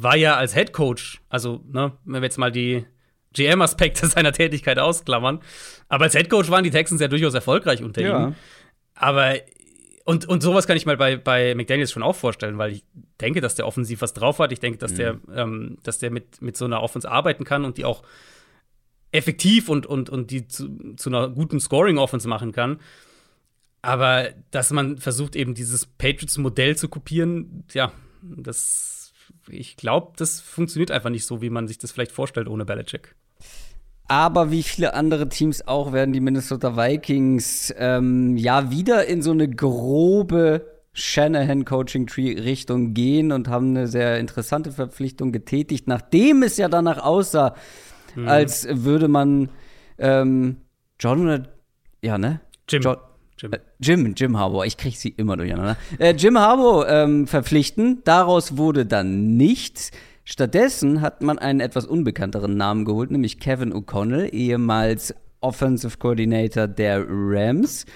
[0.00, 2.84] war ja als Head Coach, also ne, wenn wir jetzt mal die
[3.32, 5.40] GM-Aspekte seiner Tätigkeit ausklammern.
[5.88, 8.28] Aber als Headcoach waren die Texans ja durchaus erfolgreich unter ja.
[8.28, 8.34] ihm.
[8.94, 9.34] Aber
[10.04, 12.84] und, und sowas kann ich mal bei, bei McDaniels schon auch vorstellen, weil ich
[13.20, 14.52] denke, dass der offensiv was drauf hat.
[14.52, 14.96] Ich denke, dass mhm.
[14.96, 18.02] der, ähm, dass der mit, mit so einer Offense arbeiten kann und die auch
[19.12, 22.80] effektiv und, und, und die zu, zu einer guten Scoring-Offense machen kann.
[23.82, 28.97] Aber dass man versucht, eben dieses Patriots-Modell zu kopieren, ja, das,
[29.48, 33.14] ich glaube, das funktioniert einfach nicht so, wie man sich das vielleicht vorstellt ohne Belichick.
[34.08, 39.32] Aber wie viele andere Teams auch werden die Minnesota Vikings ähm, ja wieder in so
[39.32, 46.42] eine grobe Shanahan Coaching Tree Richtung gehen und haben eine sehr interessante Verpflichtung getätigt, nachdem
[46.42, 47.54] es ja danach aussah,
[48.16, 48.28] mhm.
[48.28, 49.50] als würde man
[49.98, 50.56] ähm,
[50.98, 51.48] John oder
[52.02, 52.96] ja ne Jim John,
[53.38, 53.52] Jim.
[53.52, 55.76] Äh, Jim, Jim Harbour, ich kriege sie immer durcheinander.
[55.98, 59.90] Äh, Jim Harbour ähm, verpflichten, daraus wurde dann nichts.
[60.24, 67.04] Stattdessen hat man einen etwas unbekannteren Namen geholt, nämlich Kevin O'Connell, ehemals Offensive Coordinator der
[67.08, 67.86] Rams.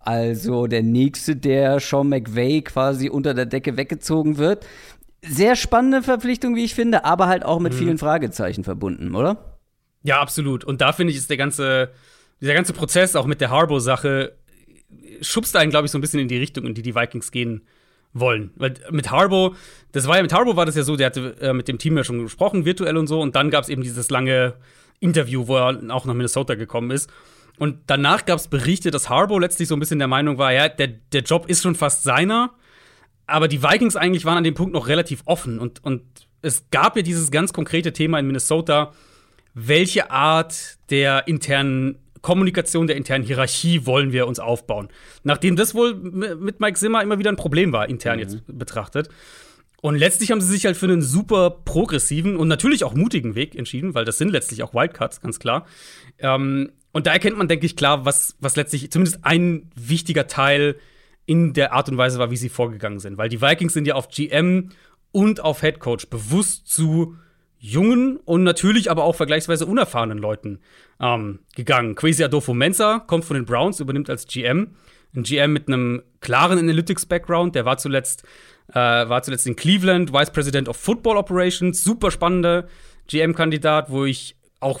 [0.00, 4.66] Also der nächste, der Sean McVay quasi unter der Decke weggezogen wird.
[5.22, 7.78] Sehr spannende Verpflichtung, wie ich finde, aber halt auch mit mhm.
[7.78, 9.58] vielen Fragezeichen verbunden, oder?
[10.02, 10.64] Ja, absolut.
[10.64, 11.90] Und da finde ich, ist der ganze,
[12.40, 14.32] dieser ganze Prozess auch mit der Harbour-Sache
[15.20, 17.62] schubst einen, glaube ich, so ein bisschen in die Richtung, in die die Vikings gehen
[18.12, 18.50] wollen.
[18.56, 19.54] Weil mit Harbo,
[19.92, 21.96] das war ja mit Harbo war das ja so, der hatte äh, mit dem Team
[21.96, 24.54] ja schon gesprochen, virtuell und so, und dann gab es eben dieses lange
[25.00, 27.10] Interview, wo er auch nach Minnesota gekommen ist.
[27.58, 30.68] Und danach gab es Berichte, dass Harbo letztlich so ein bisschen der Meinung war, ja,
[30.68, 32.52] der, der Job ist schon fast seiner,
[33.26, 36.02] aber die Vikings eigentlich waren an dem Punkt noch relativ offen und, und
[36.40, 38.92] es gab ja dieses ganz konkrete Thema in Minnesota,
[39.54, 44.88] welche Art der internen Kommunikation der internen Hierarchie wollen wir uns aufbauen.
[45.22, 48.22] Nachdem das wohl mit Mike Zimmer immer wieder ein Problem war, intern mhm.
[48.22, 49.08] jetzt betrachtet.
[49.80, 53.54] Und letztlich haben sie sich halt für einen super progressiven und natürlich auch mutigen Weg
[53.54, 55.66] entschieden, weil das sind letztlich auch Wildcards, ganz klar.
[56.18, 60.76] Ähm, und da erkennt man, denke ich, klar, was, was letztlich zumindest ein wichtiger Teil
[61.26, 63.18] in der Art und Weise war, wie sie vorgegangen sind.
[63.18, 64.70] Weil die Vikings sind ja auf GM
[65.12, 67.16] und auf Head Coach bewusst zu
[67.58, 70.60] jungen und natürlich aber auch vergleichsweise unerfahrenen Leuten
[71.00, 71.94] ähm, gegangen.
[71.94, 74.74] Quasi Adolfo Mensa kommt von den Browns, übernimmt als GM.
[75.14, 78.24] Ein GM mit einem klaren Analytics-Background, der war zuletzt
[78.70, 82.68] äh, war zuletzt in Cleveland, Vice President of Football Operations, super spannender
[83.08, 84.80] GM-Kandidat, wo ich auch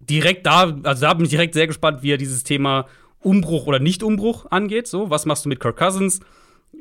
[0.00, 2.86] direkt da, also da bin ich direkt sehr gespannt, wie er dieses Thema
[3.20, 4.86] Umbruch oder Nicht-Umbruch angeht.
[4.86, 6.20] So, was machst du mit Kirk Cousins?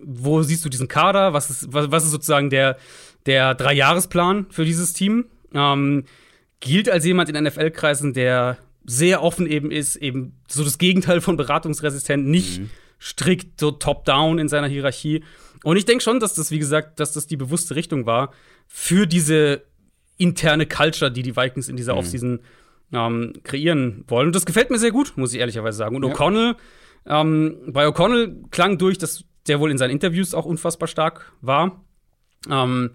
[0.03, 1.33] Wo siehst du diesen Kader?
[1.33, 2.77] Was ist, was, was ist sozusagen der,
[3.25, 5.25] der Dreijahresplan für dieses Team?
[5.53, 6.05] Ähm,
[6.59, 11.37] gilt als jemand in NFL-Kreisen, der sehr offen eben ist, eben so das Gegenteil von
[11.37, 12.69] beratungsresistent, nicht mhm.
[12.99, 15.23] strikt so top-down in seiner Hierarchie.
[15.63, 18.31] Und ich denke schon, dass das, wie gesagt, dass das die bewusste Richtung war
[18.67, 19.63] für diese
[20.17, 21.99] interne Culture, die die Vikings in dieser mhm.
[21.99, 22.39] Offseason
[22.93, 24.27] ähm, kreieren wollen.
[24.27, 25.95] Und das gefällt mir sehr gut, muss ich ehrlicherweise sagen.
[25.95, 26.13] Und ja.
[26.13, 26.55] O'Connell,
[27.05, 31.83] ähm, bei O'Connell klang durch, dass der wohl in seinen Interviews auch unfassbar stark war.
[32.49, 32.91] Ähm,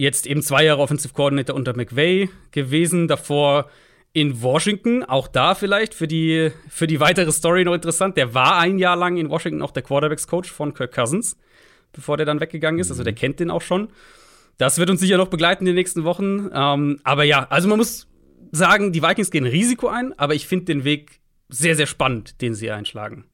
[0.00, 3.68] jetzt eben zwei Jahre Offensive Coordinator unter McVay gewesen, davor
[4.12, 8.16] in Washington, auch da vielleicht für die, für die weitere Story noch interessant.
[8.16, 11.36] Der war ein Jahr lang in Washington auch der Quarterbacks-Coach von Kirk Cousins
[11.92, 12.90] bevor der dann weggegangen ist.
[12.90, 13.16] Also der mhm.
[13.18, 13.88] kennt den auch schon.
[14.58, 16.50] Das wird uns sicher noch begleiten in den nächsten Wochen.
[16.52, 18.08] Ähm, aber ja, also man muss
[18.52, 22.54] sagen, die Vikings gehen Risiko ein, aber ich finde den Weg sehr, sehr spannend, den
[22.54, 23.24] sie einschlagen.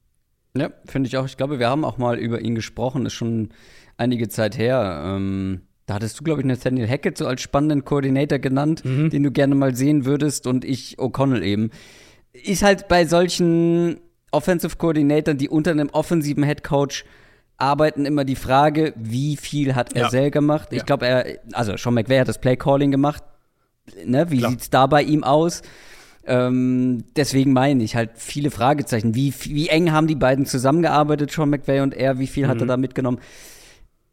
[0.56, 1.26] Ja, finde ich auch.
[1.26, 3.50] Ich glaube, wir haben auch mal über ihn gesprochen, ist schon
[3.98, 5.02] einige Zeit her.
[5.04, 9.10] Ähm, da hattest du, glaube ich, Nathaniel Hackett so als spannenden Koordinator genannt, mhm.
[9.10, 11.70] den du gerne mal sehen würdest und ich O'Connell eben.
[12.32, 14.00] Ist halt bei solchen
[14.32, 17.04] Offensive Coordinatoren, die unter einem offensiven Head Coach
[17.56, 20.10] arbeiten immer die Frage, wie viel hat er ja.
[20.10, 20.68] selber gemacht.
[20.72, 20.84] Ich ja.
[20.84, 23.22] glaube, er, also Sean McVay hat das Playcalling gemacht.
[24.04, 24.30] Ne?
[24.30, 24.50] Wie Klar.
[24.50, 25.62] sieht's da bei ihm aus?
[26.26, 29.14] Ähm, deswegen meine ich halt viele Fragezeichen.
[29.14, 32.18] Wie, wie eng haben die beiden zusammengearbeitet, Sean McVay und er?
[32.18, 32.48] Wie viel mhm.
[32.48, 32.68] hat er mhm.
[32.68, 33.18] da mitgenommen?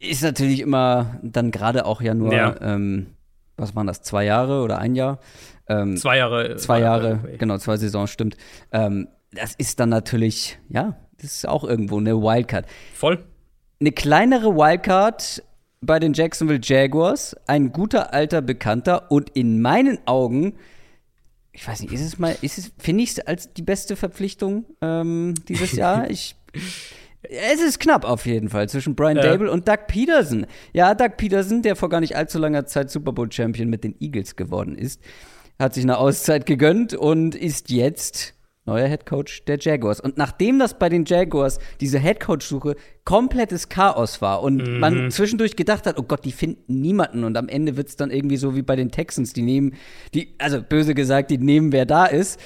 [0.08, 2.54] Ist natürlich immer dann gerade auch ja nur, ja.
[2.60, 3.08] Ähm,
[3.56, 5.20] was waren das, zwei Jahre oder ein Jahr?
[5.68, 6.56] Ähm, zwei Jahre.
[6.56, 8.36] Zwei Jahre, genau, zwei Saisons, stimmt.
[8.72, 12.66] Ähm, das ist dann natürlich, ja, das ist auch irgendwo eine Wildcard.
[12.94, 13.24] Voll
[13.84, 15.42] eine kleinere Wildcard
[15.80, 20.54] bei den Jacksonville Jaguars, ein guter alter Bekannter und in meinen Augen,
[21.52, 24.64] ich weiß nicht, ist es mal, ist es, finde ich es als die beste Verpflichtung
[24.80, 26.08] ähm, dieses Jahr?
[26.08, 26.36] Ich,
[27.30, 29.22] es ist knapp auf jeden Fall zwischen Brian ja.
[29.22, 30.46] Dable und Doug Peterson.
[30.72, 33.94] Ja, Doug Peterson, der vor gar nicht allzu langer Zeit Super Bowl Champion mit den
[34.00, 35.00] Eagles geworden ist,
[35.58, 38.34] hat sich eine Auszeit gegönnt und ist jetzt
[38.66, 40.00] neuer Head Coach der Jaguars.
[40.00, 44.78] Und nachdem das bei den Jaguars diese Head Coach Suche komplettes Chaos war und mhm.
[44.78, 48.10] man zwischendurch gedacht hat, oh Gott, die finden niemanden und am Ende wird es dann
[48.10, 49.74] irgendwie so wie bei den Texans, die nehmen,
[50.14, 52.40] die, also böse gesagt, die nehmen, wer da ist,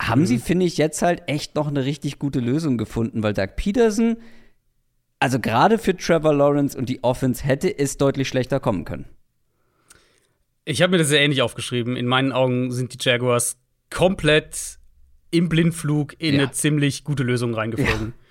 [0.00, 0.26] haben mhm.
[0.26, 4.16] sie, finde ich, jetzt halt echt noch eine richtig gute Lösung gefunden, weil Doug Peterson,
[5.18, 9.06] also gerade für Trevor Lawrence und die Offense hätte es deutlich schlechter kommen können.
[10.64, 11.96] Ich habe mir das sehr ähnlich aufgeschrieben.
[11.96, 13.58] In meinen Augen sind die Jaguars
[13.90, 14.78] komplett
[15.30, 16.42] im Blindflug in ja.
[16.42, 18.08] eine ziemlich gute Lösung reingeflogen.
[18.08, 18.12] Ja.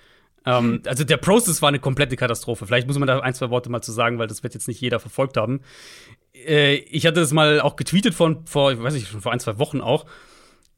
[0.46, 2.66] Ähm, also der Process war eine komplette Katastrophe.
[2.66, 4.80] Vielleicht muss man da ein, zwei Worte mal zu sagen, weil das wird jetzt nicht
[4.80, 5.60] jeder verfolgt haben.
[6.32, 9.40] Äh, ich hatte das mal auch getweetet von, vor, ich weiß nicht, schon vor ein,
[9.40, 10.06] zwei Wochen auch.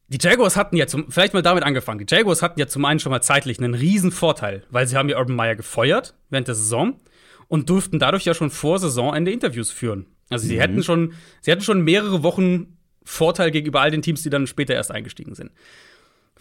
[0.07, 2.05] Die Jaguars hatten ja zum, vielleicht mal damit angefangen.
[2.05, 5.09] Die Jaguars hatten ja zum einen schon mal zeitlich einen riesen Vorteil, weil sie haben
[5.09, 6.99] ja Urban Meyer gefeuert während der Saison
[7.47, 10.07] und durften dadurch ja schon vor Saisonende Interviews führen.
[10.29, 10.59] Also sie mhm.
[10.59, 14.73] hätten schon, sie hatten schon mehrere Wochen Vorteil gegenüber all den Teams, die dann später
[14.73, 15.51] erst eingestiegen sind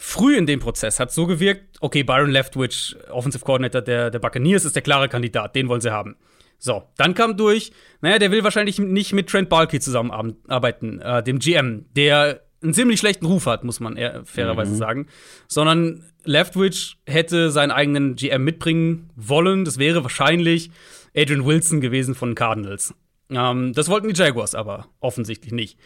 [0.02, 4.64] früh in dem Prozess hat so gewirkt, okay, Byron Leftwich, Offensive Coordinator der, der Buccaneers,
[4.64, 6.16] ist der klare Kandidat, den wollen sie haben.
[6.58, 11.38] So, dann kam durch, naja, der will wahrscheinlich nicht mit Trent Balky zusammenarbeiten, äh, dem
[11.38, 14.76] GM, der einen ziemlich schlechten Ruf hat, muss man fairerweise mhm.
[14.76, 15.06] sagen,
[15.48, 19.64] sondern Leftwich hätte seinen eigenen GM mitbringen wollen.
[19.64, 20.70] Das wäre wahrscheinlich
[21.16, 22.94] Adrian Wilson gewesen von Cardinals.
[23.30, 25.78] Ähm, das wollten die Jaguars aber offensichtlich nicht.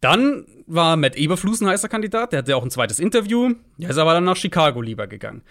[0.00, 3.98] Dann war Matt Eberflus ein heißer Kandidat, der hatte auch ein zweites Interview, der ist
[3.98, 5.42] aber dann nach Chicago lieber gegangen.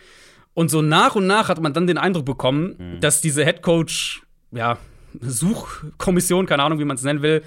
[0.54, 3.00] Und so nach und nach hat man dann den Eindruck bekommen, mhm.
[3.00, 4.78] dass diese Headcoach, ja,
[5.22, 7.44] Suchkommission, keine Ahnung, wie man es nennen will,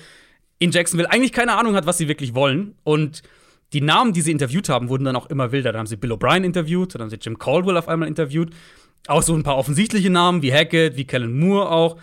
[0.59, 2.75] in Jacksonville eigentlich keine Ahnung hat, was sie wirklich wollen.
[2.85, 3.23] Und
[3.73, 5.73] die Namen, die sie interviewt haben, wurden dann auch immer wilder.
[5.73, 8.51] Dann haben sie Bill O'Brien interviewt, dann haben sie Jim Caldwell auf einmal interviewt.
[9.07, 11.97] Auch so ein paar offensichtliche Namen wie Hackett, wie Kellen Moore auch.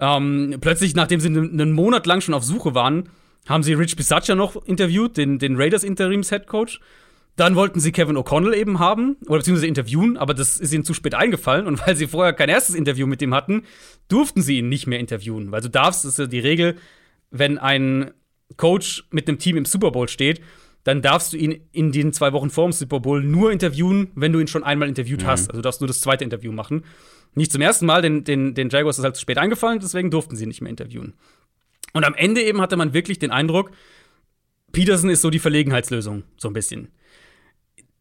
[0.00, 3.08] Ähm, plötzlich, nachdem sie einen Monat lang schon auf Suche waren,
[3.48, 6.80] haben sie Rich Bisaccia noch interviewt, den, den Raiders Interims Head Coach,
[7.36, 10.94] Dann wollten sie Kevin O'Connell eben haben, oder beziehungsweise interviewen, aber das ist ihnen zu
[10.94, 11.66] spät eingefallen.
[11.66, 13.64] Und weil sie vorher kein erstes Interview mit ihm hatten,
[14.08, 15.50] durften sie ihn nicht mehr interviewen.
[15.50, 16.76] Weil du darfst, das ist ja die Regel,
[17.30, 18.12] wenn ein
[18.56, 20.40] Coach mit einem Team im Super Bowl steht,
[20.84, 24.32] dann darfst du ihn in den zwei Wochen vor dem Super Bowl nur interviewen, wenn
[24.32, 25.26] du ihn schon einmal interviewt mhm.
[25.26, 25.50] hast.
[25.50, 26.84] Also du darfst nur das zweite Interview machen.
[27.34, 30.34] Nicht zum ersten Mal, den, den, den Jaguars ist halt zu spät eingefallen, deswegen durften
[30.34, 31.14] sie nicht mehr interviewen.
[31.92, 33.70] Und am Ende eben hatte man wirklich den Eindruck,
[34.72, 36.88] Peterson ist so die Verlegenheitslösung, so ein bisschen.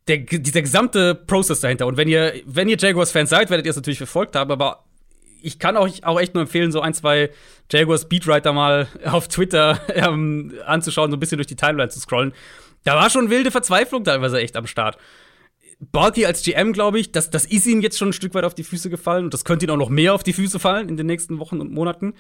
[0.07, 1.87] Der, dieser gesamte Prozess dahinter.
[1.87, 4.86] Und wenn ihr, wenn ihr Jaguars-Fans seid, werdet ihr es natürlich verfolgt haben, aber
[5.47, 7.31] ich kann euch auch echt nur empfehlen, so ein, zwei
[7.71, 12.33] Jaguars Beatwriter mal auf Twitter ähm, anzuschauen, so ein bisschen durch die Timeline zu scrollen.
[12.83, 14.97] Da war schon wilde Verzweiflung teilweise echt am Start.
[15.79, 18.55] Balky als GM, glaube ich, das, das ist ihm jetzt schon ein Stück weit auf
[18.55, 20.97] die Füße gefallen und das könnte ihm auch noch mehr auf die Füße fallen in
[20.97, 22.13] den nächsten Wochen und Monaten.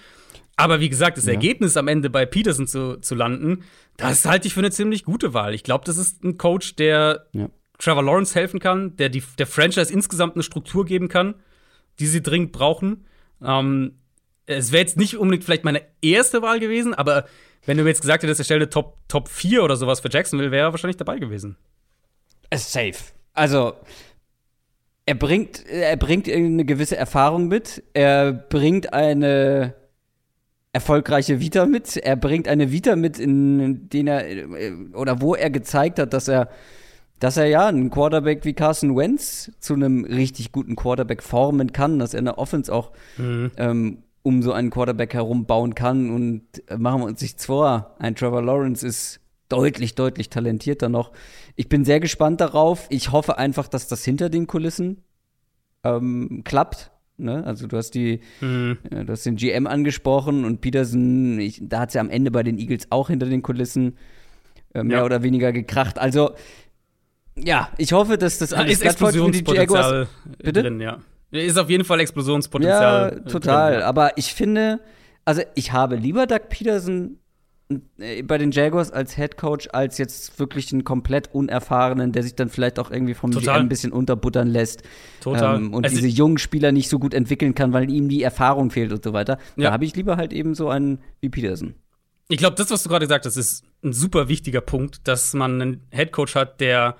[0.55, 1.33] Aber wie gesagt, das ja.
[1.33, 3.63] Ergebnis am Ende bei Peterson zu, zu landen,
[3.97, 5.53] das halte ich für eine ziemlich gute Wahl.
[5.53, 7.49] Ich glaube, das ist ein Coach, der ja.
[7.79, 11.35] Trevor Lawrence helfen kann, der die, der Franchise insgesamt eine Struktur geben kann,
[11.99, 13.05] die sie dringend brauchen.
[13.43, 13.93] Ähm,
[14.45, 17.25] es wäre jetzt nicht unbedingt vielleicht meine erste Wahl gewesen, aber
[17.65, 20.09] wenn du mir jetzt gesagt hättest, er stellt eine Top, Top 4 oder sowas für
[20.09, 21.57] Jacksonville, wäre er wahrscheinlich dabei gewesen.
[22.53, 22.95] Safe.
[23.33, 23.73] Also,
[25.05, 27.83] er bringt, er bringt eine gewisse Erfahrung mit.
[27.93, 29.73] Er bringt eine
[30.73, 31.97] erfolgreiche Vita mit.
[31.97, 34.25] Er bringt eine Vita mit, in den er
[34.93, 36.49] oder wo er gezeigt hat, dass er,
[37.19, 41.99] dass er ja einen Quarterback wie Carson Wentz zu einem richtig guten Quarterback formen kann,
[41.99, 43.51] dass er eine Offense auch mhm.
[43.57, 46.09] ähm, um so einen Quarterback herum bauen kann.
[46.09, 51.11] Und äh, machen wir uns nichts vor, ein Trevor Lawrence ist deutlich, deutlich talentierter noch.
[51.55, 52.87] Ich bin sehr gespannt darauf.
[52.89, 55.03] Ich hoffe einfach, dass das hinter den Kulissen
[55.83, 56.91] ähm, klappt.
[57.17, 57.43] Ne?
[57.45, 58.77] Also du hast die, mhm.
[58.91, 62.29] äh, du hast den GM angesprochen und Peterson, ich, da hat es ja am Ende
[62.29, 63.97] bei den Eagles auch hinter den Kulissen
[64.73, 65.05] äh, mehr ja.
[65.05, 65.97] oder weniger gekracht.
[65.97, 66.31] Also
[67.43, 70.07] ja, ich hoffe, dass das alles ist Explosionspotenzial
[70.39, 70.99] drin, ja.
[71.31, 73.21] Ist auf jeden Fall Explosionspotenzial.
[73.23, 73.71] Ja, total.
[73.71, 73.87] Drin, ja.
[73.87, 74.79] Aber ich finde,
[75.25, 77.19] also ich habe lieber Doug Peterson
[77.99, 82.35] äh, bei den Jaguars als Head Coach als jetzt wirklich einen komplett unerfahrenen, der sich
[82.35, 83.55] dann vielleicht auch irgendwie vom Total.
[83.55, 84.83] GM ein bisschen unterbuttern lässt.
[85.19, 85.57] Total.
[85.57, 88.71] Ähm, und also diese jungen Spieler nicht so gut entwickeln kann, weil ihm die Erfahrung
[88.71, 89.37] fehlt und so weiter.
[89.57, 89.65] Ja.
[89.65, 91.75] Da habe ich lieber halt eben so einen wie Peterson.
[92.29, 95.61] Ich glaube, das, was du gerade gesagt hast, ist ein super wichtiger Punkt, dass man
[95.61, 96.97] einen Head Coach hat, der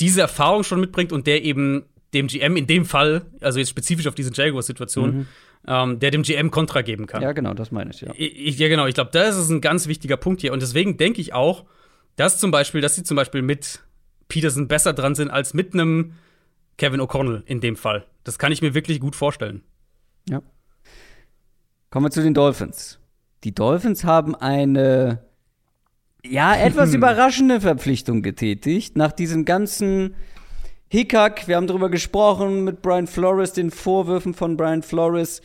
[0.00, 1.84] diese Erfahrung schon mitbringt und der eben
[2.14, 5.26] dem GM in dem Fall, also jetzt spezifisch auf diese Jaguars-Situation, mhm
[5.66, 7.22] ähm, der dem GM Kontra geben kann.
[7.22, 8.12] Ja, genau, das meine ich, ja.
[8.16, 10.52] Ich, ja, genau, ich glaube, das ist ein ganz wichtiger Punkt hier.
[10.52, 11.64] Und deswegen denke ich auch,
[12.16, 13.80] dass zum Beispiel, dass sie zum Beispiel mit
[14.28, 16.14] Peterson besser dran sind als mit einem
[16.78, 18.06] Kevin O'Connell in dem Fall.
[18.24, 19.62] Das kann ich mir wirklich gut vorstellen.
[20.28, 20.42] Ja.
[21.90, 22.98] Kommen wir zu den Dolphins.
[23.44, 25.24] Die Dolphins haben eine
[26.24, 28.96] ja, etwas überraschende Verpflichtung getätigt.
[28.96, 30.14] Nach diesem ganzen
[30.88, 35.40] Hickhack, wir haben darüber gesprochen mit Brian Flores, den Vorwürfen von Brian Flores.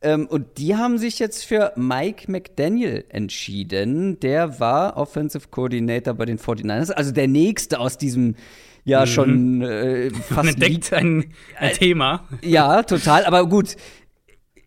[0.00, 4.20] Ähm, und die haben sich jetzt für Mike McDaniel entschieden.
[4.20, 8.36] Der war Offensive Coordinator bei den 49ers, also der nächste aus diesem
[8.84, 9.06] ja mhm.
[9.06, 10.50] schon äh, fast.
[10.50, 11.26] Entdeckt ein,
[11.58, 12.26] ein Thema.
[12.42, 13.24] Ja, total.
[13.24, 13.76] Aber gut,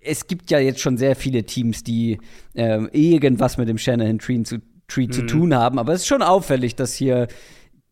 [0.01, 2.19] es gibt ja jetzt schon sehr viele Teams, die
[2.53, 4.59] äh, irgendwas mit dem Shanahan Tree zu,
[4.91, 5.11] Tree mhm.
[5.11, 5.79] zu tun haben.
[5.79, 7.27] Aber es ist schon auffällig, dass hier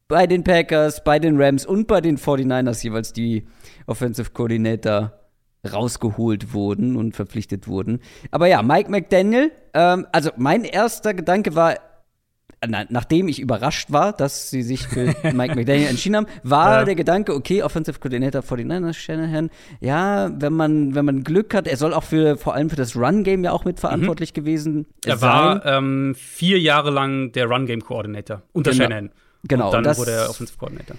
[0.07, 3.45] bei den Packers, bei den Rams und bei den 49ers jeweils die
[3.85, 5.13] Offensive Coordinator
[5.71, 7.99] rausgeholt wurden und verpflichtet wurden.
[8.31, 11.75] Aber ja, Mike McDaniel, ähm, also mein erster Gedanke war,
[12.67, 16.85] nachdem ich überrascht war, dass sie sich für Mike McDaniel entschieden haben, war ja.
[16.85, 21.77] der Gedanke, okay, Offensive Coordinator 49ers, Shanahan, ja, wenn man, wenn man Glück hat, er
[21.77, 24.35] soll auch für, vor allem für das Run-Game ja auch mitverantwortlich mhm.
[24.35, 25.29] gewesen er sein.
[25.29, 28.83] Er war ähm, vier Jahre lang der Run-Game-Koordinator unter genau.
[28.83, 29.11] Shanahan.
[29.47, 29.67] Genau.
[29.67, 30.97] Und dann das, wurde er Offensive Coordinator.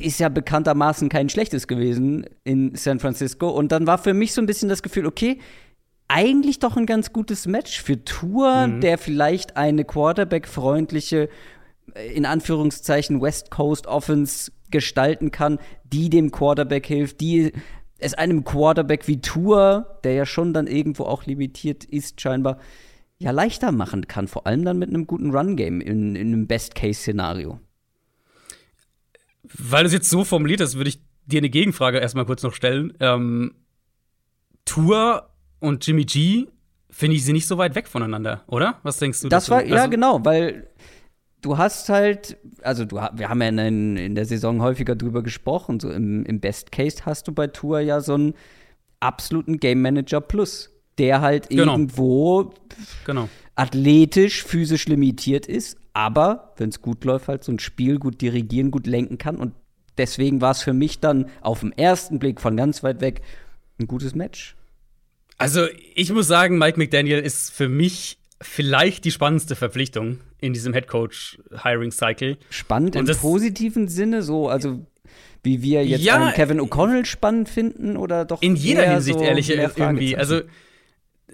[0.00, 3.50] Ist ja bekanntermaßen kein schlechtes gewesen in San Francisco.
[3.50, 5.38] Und dann war für mich so ein bisschen das Gefühl, okay,
[6.08, 8.80] eigentlich doch ein ganz gutes Match für Tour, mhm.
[8.80, 11.28] der vielleicht eine Quarterback-freundliche,
[11.94, 17.52] äh, in Anführungszeichen, West Coast Offense gestalten kann, die dem Quarterback hilft, die
[17.98, 22.58] es einem Quarterback wie Tour, der ja schon dann irgendwo auch limitiert ist, scheinbar,
[23.18, 27.60] ja leichter machen kann, vor allem dann mit einem guten Run-Game in, in einem Best-Case-Szenario.
[29.42, 32.54] Weil du es jetzt so formuliert hast, würde ich dir eine Gegenfrage erstmal kurz noch
[32.54, 32.94] stellen.
[33.00, 33.54] Ähm,
[34.64, 35.28] Tour
[35.60, 36.46] und Jimmy G,
[36.90, 38.78] finde ich sie nicht so weit weg voneinander, oder?
[38.82, 39.52] Was denkst du das dazu?
[39.52, 40.68] war, ja, also, genau, weil
[41.40, 45.80] du hast halt, also du, wir haben ja in, in der Saison häufiger drüber gesprochen,
[45.80, 48.34] so im, im Best Case hast du bei Tour ja so einen
[49.00, 51.72] absoluten Game Manager Plus der halt genau.
[51.72, 52.52] irgendwo
[53.04, 53.28] genau.
[53.54, 58.70] athletisch, physisch limitiert ist, aber wenn es gut läuft, halt so ein Spiel gut dirigieren,
[58.70, 59.36] gut lenken kann.
[59.36, 59.54] Und
[59.96, 63.22] deswegen war es für mich dann auf den ersten Blick von ganz weit weg
[63.80, 64.56] ein gutes Match.
[65.38, 70.72] Also, ich muss sagen, Mike McDaniel ist für mich vielleicht die spannendste Verpflichtung in diesem
[70.72, 72.36] Headcoach-Hiring-Cycle.
[72.50, 74.86] Spannend im positiven Sinne, so, also
[75.42, 79.50] wie wir jetzt ja, Kevin O'Connell spannend finden oder doch in jeder Hinsicht so ehrlich
[79.50, 80.16] irgendwie.
[80.16, 80.42] Also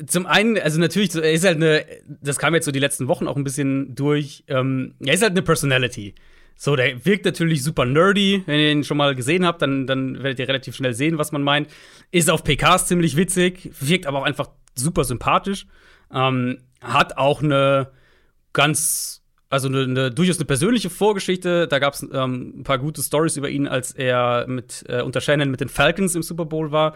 [0.06, 1.84] zum einen, also natürlich, er ist halt eine,
[2.20, 4.44] das kam jetzt so die letzten Wochen auch ein bisschen durch.
[4.48, 6.14] Ähm, er ist halt eine Personality.
[6.56, 8.42] So, der wirkt natürlich super nerdy.
[8.46, 11.32] Wenn ihr ihn schon mal gesehen habt, dann, dann werdet ihr relativ schnell sehen, was
[11.32, 11.68] man meint.
[12.10, 15.66] Ist auf PKs ziemlich witzig, wirkt aber auch einfach super sympathisch.
[16.12, 17.90] Ähm, hat auch eine
[18.52, 21.66] ganz, also eine, eine, durchaus eine persönliche Vorgeschichte.
[21.66, 25.20] Da gab es ähm, ein paar gute Stories über ihn, als er mit äh, unter
[25.20, 26.94] Shannon mit den Falcons im Super Bowl war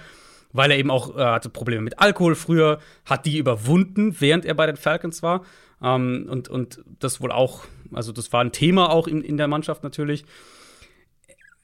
[0.53, 4.55] weil er eben auch äh, hatte Probleme mit Alkohol früher, hat die überwunden, während er
[4.55, 5.45] bei den Falcons war.
[5.83, 9.49] Ähm, und, und das wohl auch, also das war ein Thema auch in, in der
[9.49, 10.25] Mannschaft natürlich.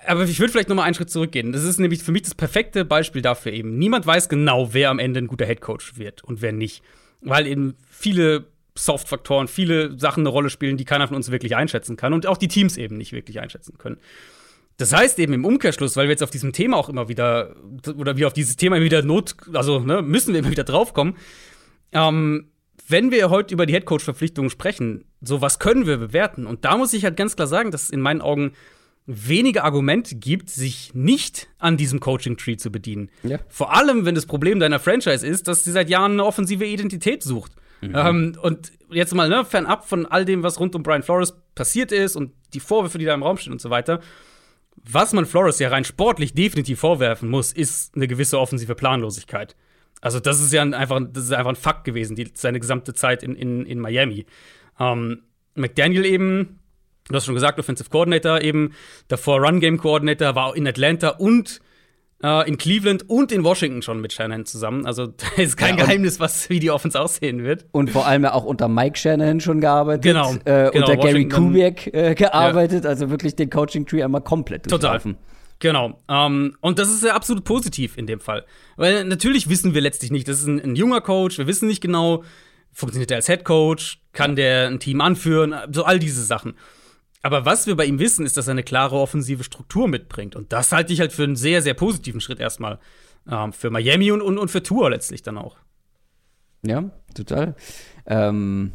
[0.07, 1.53] Aber ich würde vielleicht noch mal einen Schritt zurückgehen.
[1.53, 3.79] Das ist nämlich für mich das perfekte Beispiel dafür eben.
[3.79, 6.83] Niemand weiß genau, wer am Ende ein guter Headcoach wird und wer nicht.
[7.23, 11.97] Weil eben viele Soft-Faktoren, viele Sachen eine Rolle spielen, die keiner von uns wirklich einschätzen
[11.97, 13.99] kann und auch die Teams eben nicht wirklich einschätzen können.
[14.77, 17.55] Das heißt eben im Umkehrschluss, weil wir jetzt auf diesem Thema auch immer wieder,
[17.97, 21.17] oder wir auf dieses Thema wieder Not, also ne, müssen wir immer wieder draufkommen.
[21.93, 22.51] Ähm,
[22.89, 26.47] wenn wir heute über die Headcoach-Verpflichtungen sprechen, so was können wir bewerten?
[26.47, 28.53] Und da muss ich halt ganz klar sagen, dass es in meinen Augen
[29.07, 33.11] wenige Argumente gibt, sich nicht an diesem Coaching-Tree zu bedienen.
[33.23, 33.39] Ja.
[33.49, 37.23] Vor allem, wenn das Problem deiner Franchise ist, dass sie seit Jahren eine offensive Identität
[37.23, 37.53] sucht.
[37.83, 37.93] Mhm.
[37.95, 41.93] Ähm, und jetzt mal ne, fernab von all dem, was rund um Brian Flores passiert
[41.93, 44.01] ist und die Vorwürfe, die da im Raum stehen und so weiter,
[44.77, 49.55] was man Flores ja rein sportlich definitiv vorwerfen muss, ist eine gewisse offensive Planlosigkeit.
[50.01, 53.23] Also, das ist ja einfach, das ist einfach ein Fakt gewesen, die, seine gesamte Zeit
[53.23, 54.27] in, in, in Miami.
[54.79, 55.23] Ähm,
[55.55, 56.61] McDaniel eben,
[57.09, 58.73] du hast schon gesagt, Offensive Coordinator eben,
[59.09, 61.61] davor Run Game Coordinator, war auch in Atlanta und
[62.23, 64.87] äh, in Cleveland und in Washington schon mit Shanahan zusammen.
[64.87, 65.07] Also
[65.37, 67.67] da ist kein ja, Geheimnis, was wie die Offense aussehen wird.
[67.73, 70.03] Und vor allem auch unter Mike Shanahan schon gearbeitet.
[70.03, 70.33] Genau.
[70.45, 72.85] Äh, genau unter Gary Kubiak äh, gearbeitet.
[72.85, 72.91] Ja.
[72.91, 75.13] Also wirklich den Coaching Tree einmal komplett durchlaufen.
[75.13, 75.35] Total.
[75.61, 76.01] Genau.
[76.09, 78.45] Um, und das ist ja absolut positiv in dem Fall.
[78.77, 81.81] Weil natürlich wissen wir letztlich nicht, das ist ein, ein junger Coach, wir wissen nicht
[81.81, 82.25] genau,
[82.75, 86.55] funktioniert er als Head Coach, kann der ein Team anführen, so all diese Sachen.
[87.23, 90.37] Aber was wir bei ihm wissen, ist, dass er eine klare offensive Struktur mitbringt.
[90.37, 92.79] Und das halte ich halt für einen sehr, sehr positiven Schritt erstmal.
[93.31, 95.57] Ähm, für Miami und, und, und für Tour letztlich dann auch.
[96.67, 97.55] Ja, total.
[98.07, 98.73] Ähm,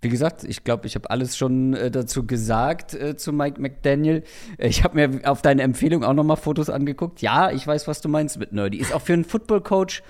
[0.00, 4.24] wie gesagt, ich glaube, ich habe alles schon äh, dazu gesagt äh, zu Mike McDaniel.
[4.58, 7.22] Ich habe mir auf deine Empfehlung auch noch mal Fotos angeguckt.
[7.22, 8.78] Ja, ich weiß, was du meinst mit Nerdy.
[8.78, 10.02] Ist auch für einen Football-Coach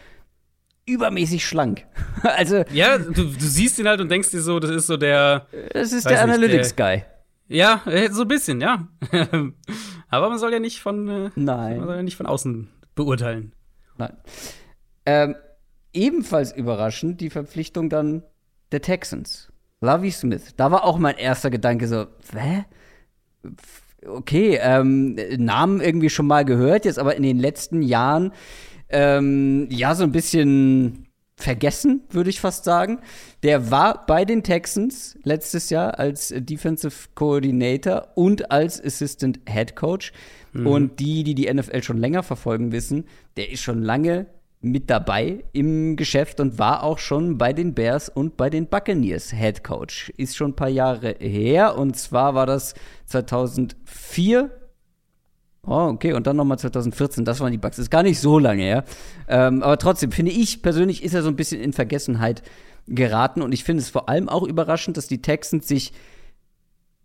[0.87, 1.87] übermäßig schlank.
[2.23, 5.47] also ja, du, du, siehst ihn halt und denkst dir so, das ist so der.
[5.73, 7.05] Das ist der Analytics-Guy.
[7.49, 8.88] Ja, äh, so ein bisschen, ja.
[10.09, 11.79] Aber man soll ja nicht von, äh, Nein.
[11.79, 13.53] Man soll ja nicht von außen beurteilen.
[13.99, 14.16] Nein.
[15.07, 15.37] Ähm,
[15.92, 18.23] ebenfalls überraschend die Verpflichtung dann
[18.73, 19.53] der Texans.
[19.81, 20.55] Lovey Smith.
[20.57, 22.64] Da war auch mein erster Gedanke so, hä?
[24.07, 28.33] Okay, ähm, Namen irgendwie schon mal gehört, jetzt aber in den letzten Jahren
[28.94, 33.00] ähm, ja so ein bisschen vergessen, würde ich fast sagen.
[33.42, 40.12] Der war bei den Texans letztes Jahr als Defensive Coordinator und als Assistant Head Coach.
[40.52, 40.66] Mhm.
[40.66, 43.04] Und die, die die NFL schon länger verfolgen, wissen,
[43.37, 44.26] der ist schon lange
[44.61, 49.30] mit dabei im Geschäft und war auch schon bei den Bears und bei den Buccaneers
[49.33, 50.11] Head Coach.
[50.16, 52.74] Ist schon ein paar Jahre her und zwar war das
[53.07, 54.50] 2004
[55.66, 57.79] Oh, okay, und dann nochmal 2014, das waren die Bugs.
[57.79, 58.85] Ist gar nicht so lange her.
[59.29, 62.42] Ähm, aber trotzdem, finde ich persönlich, ist er so ein bisschen in Vergessenheit
[62.87, 63.42] geraten.
[63.42, 65.92] Und ich finde es vor allem auch überraschend, dass die Texans sich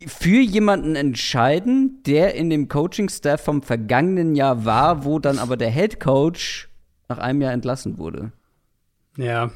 [0.05, 5.69] für jemanden entscheiden, der in dem Coaching-Staff vom vergangenen Jahr war, wo dann aber der
[5.69, 6.69] Head Coach
[7.09, 8.31] nach einem Jahr entlassen wurde.
[9.17, 9.51] Ja,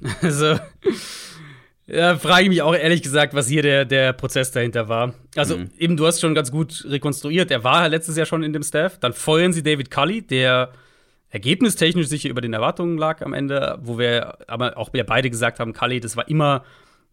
[0.22, 0.58] also
[1.88, 5.14] ja, frage ich mich auch ehrlich gesagt, was hier der, der Prozess dahinter war.
[5.36, 5.70] Also, mhm.
[5.78, 7.50] eben, du hast schon ganz gut rekonstruiert.
[7.50, 8.98] Er war letztes Jahr schon in dem Staff.
[8.98, 10.72] Dann feuern sie David Cully, der
[11.30, 15.60] ergebnistechnisch sicher über den Erwartungen lag am Ende, wo wir aber auch wir beide gesagt
[15.60, 16.64] haben, Cully, das war immer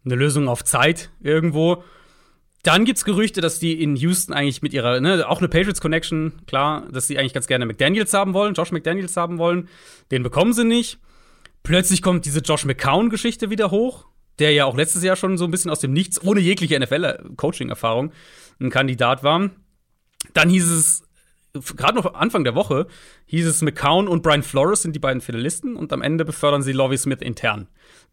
[0.04, 1.82] eine Lösung auf Zeit irgendwo.
[2.62, 6.32] Dann gibt's Gerüchte, dass die in Houston eigentlich mit ihrer, ne, auch eine Patriots Connection,
[6.46, 9.68] klar, dass sie eigentlich ganz gerne McDaniels haben wollen, Josh McDaniels haben wollen.
[10.10, 10.98] Den bekommen sie nicht.
[11.62, 14.06] Plötzlich kommt diese Josh McCown-Geschichte wieder hoch
[14.38, 18.12] der ja auch letztes Jahr schon so ein bisschen aus dem Nichts, ohne jegliche NFL-Coaching-Erfahrung,
[18.60, 19.50] ein Kandidat war.
[20.34, 21.06] Dann hieß es
[21.76, 22.86] gerade noch Anfang der Woche
[23.26, 26.72] hieß es, McCown und Brian Flores sind die beiden Finalisten und am Ende befördern sie
[26.72, 27.68] Lovie Smith intern.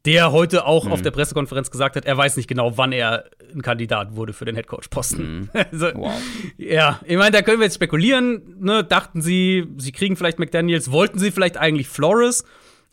[0.06, 0.92] Der heute auch mhm.
[0.92, 4.46] auf der Pressekonferenz gesagt hat, er weiß nicht genau, wann er ein Kandidat wurde für
[4.46, 5.40] den Headcoach-Posten.
[5.40, 5.50] Mhm.
[5.72, 6.14] Also, wow.
[6.58, 8.58] Ja, ich meine, da können wir jetzt spekulieren.
[8.60, 8.84] Ne?
[8.84, 12.44] Dachten sie, sie kriegen vielleicht McDaniels, wollten sie vielleicht eigentlich Flores?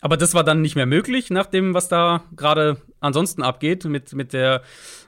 [0.00, 4.14] Aber das war dann nicht mehr möglich, nach dem, was da gerade ansonsten abgeht mit,
[4.14, 4.62] mit, der,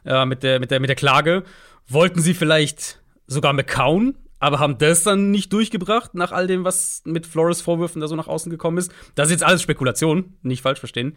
[0.05, 1.45] äh, mit, der, mit, der, mit der Klage.
[1.89, 7.03] Wollten sie vielleicht sogar McCown, aber haben das dann nicht durchgebracht, nach all dem, was
[7.05, 8.93] mit Flores Vorwürfen da so nach außen gekommen ist.
[9.15, 11.17] Das ist jetzt alles Spekulation, nicht falsch verstehen.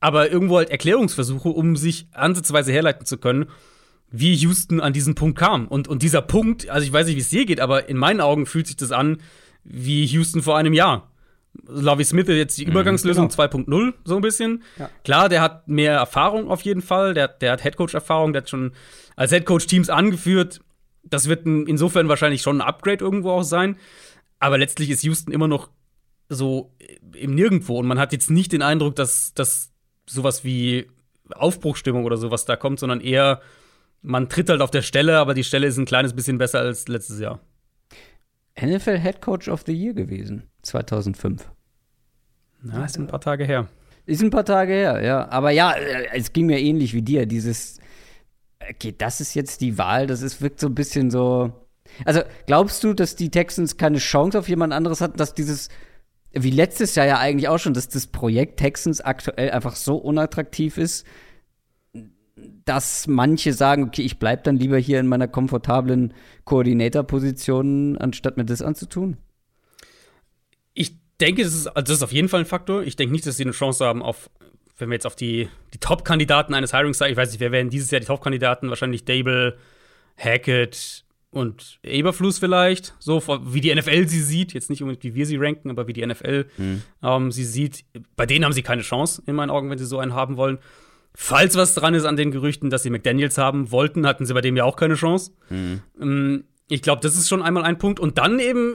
[0.00, 3.46] Aber irgendwo halt Erklärungsversuche, um sich ansatzweise herleiten zu können,
[4.10, 5.68] wie Houston an diesen Punkt kam.
[5.68, 8.20] Und, und dieser Punkt, also ich weiß nicht, wie es dir geht, aber in meinen
[8.20, 9.18] Augen fühlt sich das an
[9.64, 11.11] wie Houston vor einem Jahr.
[11.54, 13.42] Lovie Smith ist jetzt die mhm, Übergangslösung genau.
[13.42, 14.62] 2.0, so ein bisschen.
[14.78, 14.90] Ja.
[15.04, 17.14] Klar, der hat mehr Erfahrung auf jeden Fall.
[17.14, 18.72] Der, der hat Headcoach-Erfahrung, der hat schon
[19.16, 20.60] als Headcoach Teams angeführt.
[21.04, 23.76] Das wird ein, insofern wahrscheinlich schon ein Upgrade irgendwo auch sein.
[24.38, 25.70] Aber letztlich ist Houston immer noch
[26.28, 26.74] so
[27.14, 27.78] im Nirgendwo.
[27.78, 29.70] Und man hat jetzt nicht den Eindruck, dass, dass
[30.06, 30.88] sowas wie
[31.34, 33.40] Aufbruchstimmung oder sowas da kommt, sondern eher,
[34.00, 36.88] man tritt halt auf der Stelle, aber die Stelle ist ein kleines bisschen besser als
[36.88, 37.40] letztes Jahr.
[38.60, 41.50] NFL Head Coach of the Year gewesen, 2005.
[42.62, 43.68] Na, ist ein paar Tage her.
[44.06, 45.28] Ist ein paar Tage her, ja.
[45.28, 47.26] Aber ja, äh, es ging mir ähnlich wie dir.
[47.26, 47.78] Dieses,
[48.68, 51.52] okay, das ist jetzt die Wahl, das ist, wirkt so ein bisschen so.
[52.04, 55.68] Also, glaubst du, dass die Texans keine Chance auf jemand anderes hatten, dass dieses,
[56.32, 60.78] wie letztes Jahr ja eigentlich auch schon, dass das Projekt Texans aktuell einfach so unattraktiv
[60.78, 61.06] ist,
[62.64, 68.44] dass manche sagen, okay, ich bleibe dann lieber hier in meiner komfortablen Koordinatorposition, anstatt mir
[68.44, 69.18] das anzutun?
[71.22, 72.82] Ich denke, das ist, also das ist auf jeden Fall ein Faktor.
[72.82, 74.28] Ich denke nicht, dass sie eine Chance haben auf,
[74.76, 77.70] wenn wir jetzt auf die, die Top-Kandidaten eines Hirings sagen, ich weiß nicht, wer wären
[77.70, 78.68] dieses Jahr die Top-Kandidaten?
[78.70, 79.56] Wahrscheinlich Dable,
[80.16, 85.24] Hackett und Eberfluss vielleicht, so wie die NFL sie sieht, jetzt nicht unbedingt wie wir
[85.26, 86.82] sie ranken, aber wie die NFL mhm.
[87.04, 87.84] ähm, sie sieht.
[88.16, 90.58] Bei denen haben sie keine Chance, in meinen Augen, wenn sie so einen haben wollen.
[91.14, 94.40] Falls was dran ist an den Gerüchten, dass sie McDaniels haben wollten, hatten sie bei
[94.40, 95.30] dem ja auch keine Chance.
[95.50, 96.44] Mhm.
[96.66, 98.00] Ich glaube, das ist schon einmal ein Punkt.
[98.00, 98.74] Und dann eben,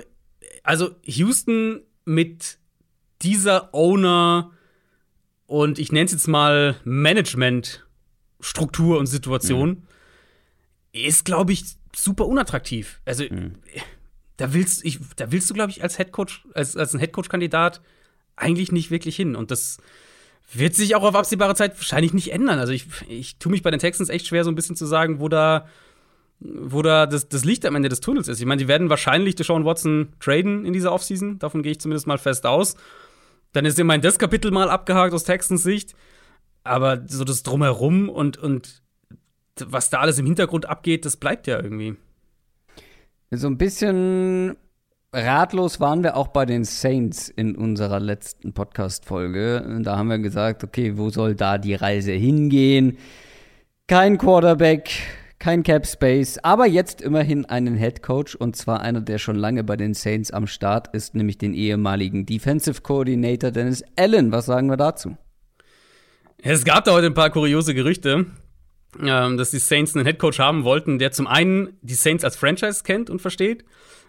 [0.63, 2.57] also Houston mit
[3.21, 4.51] dieser Owner
[5.45, 9.83] und ich nenne es jetzt mal Management-Struktur und Situation, mhm.
[10.93, 11.63] ist, glaube ich,
[11.95, 13.01] super unattraktiv.
[13.05, 13.55] Also, mhm.
[14.37, 17.81] da willst, ich, da willst du, glaube ich, als Headcoach, als, als ein Headcoach-Kandidat
[18.35, 19.35] eigentlich nicht wirklich hin.
[19.35, 19.79] Und das
[20.53, 22.59] wird sich auch auf absehbare Zeit wahrscheinlich nicht ändern.
[22.59, 25.19] Also ich, ich tue mich bei den Texans echt schwer, so ein bisschen zu sagen,
[25.19, 25.67] wo da,
[26.39, 28.39] wo da das, das Licht am Ende des Tunnels ist.
[28.39, 31.39] Ich meine, die werden wahrscheinlich Deshaun Watson traden in dieser Offseason.
[31.39, 32.75] Davon gehe ich zumindest mal fest aus.
[33.53, 35.95] Dann ist immerhin das Kapitel mal abgehakt aus Texans Sicht.
[36.63, 38.83] Aber so das Drumherum und, und
[39.65, 41.95] was da alles im Hintergrund abgeht, das bleibt ja irgendwie.
[43.31, 44.57] So ein bisschen
[45.13, 49.79] ratlos waren wir auch bei den Saints in unserer letzten Podcast-Folge.
[49.81, 52.97] Da haben wir gesagt, okay, wo soll da die Reise hingehen?
[53.87, 54.91] Kein Quarterback,
[55.39, 59.63] kein Cap Space, aber jetzt immerhin einen Head Coach und zwar einer, der schon lange
[59.63, 64.31] bei den Saints am Start ist, nämlich den ehemaligen Defensive Coordinator Dennis Allen.
[64.31, 65.17] Was sagen wir dazu?
[66.39, 68.25] Es gab da heute ein paar kuriose Gerüchte,
[69.01, 72.35] ähm, dass die Saints einen Head Coach haben wollten, der zum einen die Saints als
[72.35, 73.63] Franchise kennt und versteht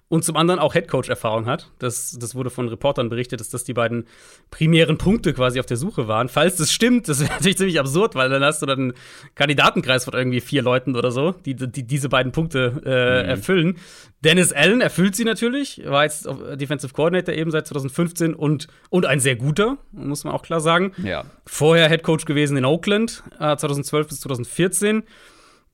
[0.08, 1.70] und zum anderen auch Headcoach-Erfahrung hat.
[1.78, 4.06] Das, das wurde von Reportern berichtet, dass das die beiden
[4.50, 6.28] primären Punkte quasi auf der Suche waren.
[6.30, 8.92] Falls das stimmt, das wäre natürlich ziemlich absurd, weil dann hast du dann einen
[9.34, 13.28] Kandidatenkreis von irgendwie vier Leuten oder so, die, die diese beiden Punkte äh, mhm.
[13.28, 13.78] erfüllen.
[14.24, 19.20] Dennis Allen erfüllt sie natürlich, war jetzt Defensive Coordinator eben seit 2015 und, und ein
[19.20, 20.92] sehr guter, muss man auch klar sagen.
[21.02, 21.24] Ja.
[21.44, 25.02] Vorher Headcoach gewesen in Oakland, äh, 2012 bis 2014.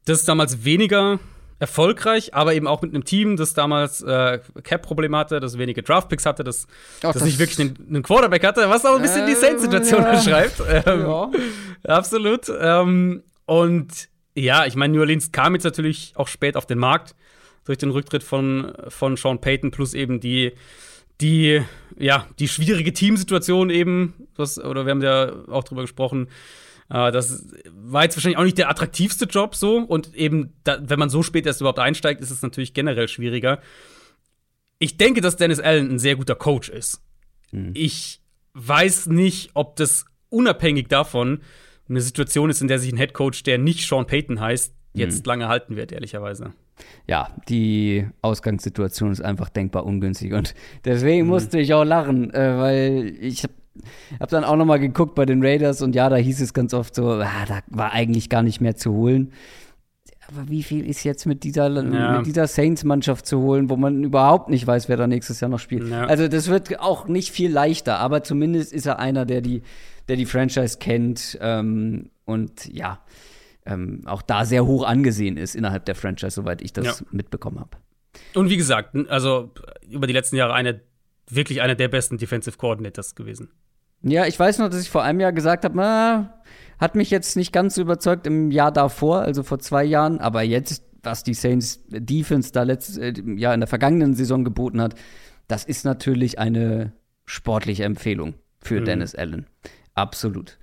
[0.05, 1.21] Das ist damals weniger
[1.65, 6.27] erfolgreich, aber eben auch mit einem Team, das damals äh, Cap-Probleme hatte, das wenige Draftpicks
[6.27, 6.67] hatte, das,
[6.99, 9.35] Ach, das, das nicht wirklich einen, einen, Quarterback hatte, was auch ein bisschen äh, die
[9.35, 10.11] Saints-Situation ja.
[10.13, 10.63] beschreibt.
[10.87, 11.31] Ähm, ja.
[11.85, 12.51] Absolut.
[12.61, 17.15] Ähm, und ja, ich meine, New Orleans kam jetzt natürlich auch spät auf den Markt
[17.65, 20.53] durch den Rücktritt von, von Sean Payton plus eben die
[21.21, 21.63] die,
[21.97, 26.29] ja, die schwierige Teamsituation eben, das, oder wir haben ja auch drüber gesprochen,
[26.89, 29.79] das war jetzt wahrscheinlich auch nicht der attraktivste Job so.
[29.79, 33.61] Und eben, da, wenn man so spät erst überhaupt einsteigt, ist es natürlich generell schwieriger.
[34.79, 37.03] Ich denke, dass Dennis Allen ein sehr guter Coach ist.
[37.53, 37.71] Mhm.
[37.75, 38.21] Ich
[38.55, 41.41] weiß nicht, ob das unabhängig davon
[41.89, 45.25] eine Situation ist, in der sich ein Head Coach, der nicht Sean Payton heißt, jetzt
[45.25, 45.29] mhm.
[45.29, 46.53] lange halten wird, ehrlicherweise.
[47.07, 50.55] Ja, die Ausgangssituation ist einfach denkbar ungünstig und
[50.85, 51.29] deswegen mhm.
[51.29, 53.55] musste ich auch lachen, äh, weil ich habe
[54.21, 56.75] hab dann auch noch mal geguckt bei den Raiders und ja, da hieß es ganz
[56.75, 59.33] oft so, ah, da war eigentlich gar nicht mehr zu holen.
[60.29, 62.23] Aber wie viel ist jetzt mit dieser, ja.
[62.23, 65.89] dieser Saints-Mannschaft zu holen, wo man überhaupt nicht weiß, wer da nächstes Jahr noch spielt?
[65.89, 66.07] Ja.
[66.07, 69.63] Also, das wird auch nicht viel leichter, aber zumindest ist er einer, der die,
[70.09, 73.01] der die Franchise kennt ähm, und ja,
[73.67, 77.07] ähm, auch da sehr hoch angesehen ist innerhalb der Franchise, soweit ich das ja.
[77.11, 77.77] mitbekommen habe.
[78.35, 79.51] Und wie gesagt, also
[79.89, 80.81] über die letzten Jahre eine,
[81.29, 83.51] wirklich einer der besten Defensive Coordinators gewesen.
[84.05, 86.43] Ja, ich weiß noch, dass ich vor einem Jahr gesagt habe, na,
[86.79, 90.43] hat mich jetzt nicht ganz so überzeugt im Jahr davor, also vor zwei Jahren, aber
[90.43, 94.95] jetzt, was die Saints Defense da letzt, äh, ja, in der vergangenen Saison geboten hat,
[95.49, 96.93] das ist natürlich eine
[97.25, 98.85] sportliche Empfehlung für mhm.
[98.85, 99.47] Dennis Allen.
[99.95, 100.59] Absolut.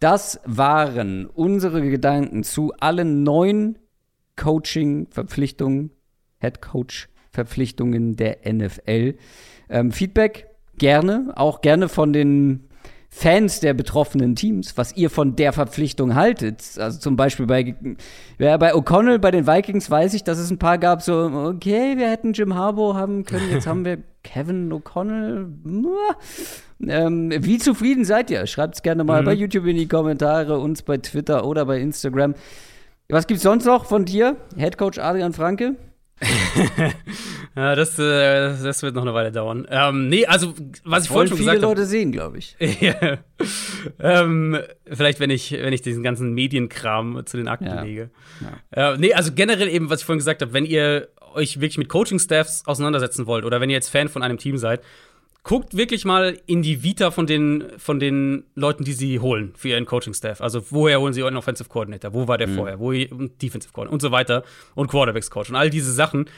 [0.00, 3.78] Das waren unsere Gedanken zu allen neuen
[4.36, 5.90] Coaching-Verpflichtungen,
[6.38, 9.16] Head-Coach-Verpflichtungen der NFL.
[9.68, 12.65] Ähm, Feedback gerne, auch gerne von den
[13.18, 16.62] Fans der betroffenen Teams, was ihr von der Verpflichtung haltet.
[16.76, 17.74] Also zum Beispiel bei,
[18.38, 21.14] ja, bei O'Connell, bei den Vikings weiß ich, dass es ein paar gab, so,
[21.46, 25.46] okay, wir hätten Jim Harbaugh haben können, jetzt haben wir Kevin O'Connell.
[26.86, 28.46] Ähm, wie zufrieden seid ihr?
[28.46, 29.24] Schreibt es gerne mal mhm.
[29.24, 32.34] bei YouTube in die Kommentare, uns bei Twitter oder bei Instagram.
[33.08, 35.76] Was gibt's sonst noch von dir, Head Coach Adrian Franke?
[37.56, 39.66] Ja, das, äh, das wird noch eine Weile dauern.
[39.70, 40.54] Ähm, nee, also,
[40.84, 41.60] was ich vorhin schon gesagt habe.
[41.60, 42.56] viele Leute sehen, glaube ich.
[42.80, 43.18] ja.
[44.00, 47.82] ähm, vielleicht, wenn ich, wenn ich diesen ganzen Medienkram zu den Akten ja.
[47.82, 48.10] lege.
[48.72, 48.92] Ja.
[48.94, 51.88] Äh, nee, also generell eben, was ich vorhin gesagt habe, wenn ihr euch wirklich mit
[51.88, 54.80] Coaching-Staffs auseinandersetzen wollt oder wenn ihr jetzt Fan von einem Team seid,
[55.46, 59.68] guckt wirklich mal in die Vita von den, von den Leuten, die sie holen für
[59.68, 60.40] ihren Coaching-Staff.
[60.40, 62.12] Also, woher holen sie einen Offensive Coordinator?
[62.12, 62.56] Wo war der mhm.
[62.56, 62.80] vorher?
[62.80, 64.42] Wo Defensive Coordinator und so weiter
[64.74, 66.28] und Quarterbacks-Coach und all diese Sachen.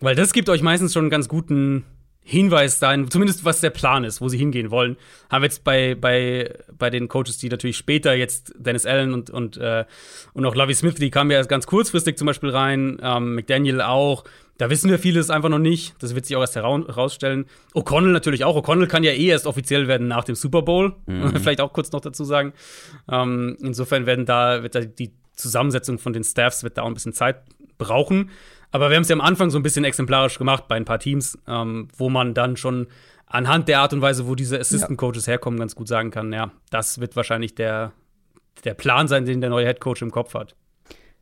[0.00, 1.84] Weil das gibt euch meistens schon einen ganz guten
[2.22, 4.96] Hinweis dahin, zumindest was der Plan ist, wo sie hingehen wollen.
[5.28, 9.28] Haben wir jetzt bei, bei, bei den Coaches, die natürlich später jetzt Dennis Allen und,
[9.28, 9.84] und, äh,
[10.32, 13.82] und auch Lovie Smith, die kamen ja erst ganz kurzfristig zum Beispiel rein, ähm, McDaniel
[13.82, 14.24] auch.
[14.56, 15.94] Da wissen wir vieles einfach noch nicht.
[16.00, 17.46] Das wird sich auch erst herausstellen.
[17.74, 18.56] O'Connell natürlich auch.
[18.56, 20.94] O'Connell kann ja eh erst offiziell werden nach dem Super Bowl.
[21.06, 21.36] Mhm.
[21.40, 22.52] Vielleicht auch kurz noch dazu sagen.
[23.10, 26.94] Ähm, insofern werden da, wird da die Zusammensetzung von den Staffs wird da auch ein
[26.94, 27.42] bisschen Zeit
[27.78, 28.30] brauchen.
[28.70, 30.98] Aber wir haben es ja am Anfang so ein bisschen exemplarisch gemacht bei ein paar
[30.98, 32.86] Teams, ähm, wo man dann schon
[33.26, 36.52] anhand der Art und Weise, wo diese Assistant Coaches herkommen, ganz gut sagen kann, ja,
[36.70, 37.92] das wird wahrscheinlich der,
[38.64, 40.54] der Plan sein, den der neue Head Coach im Kopf hat.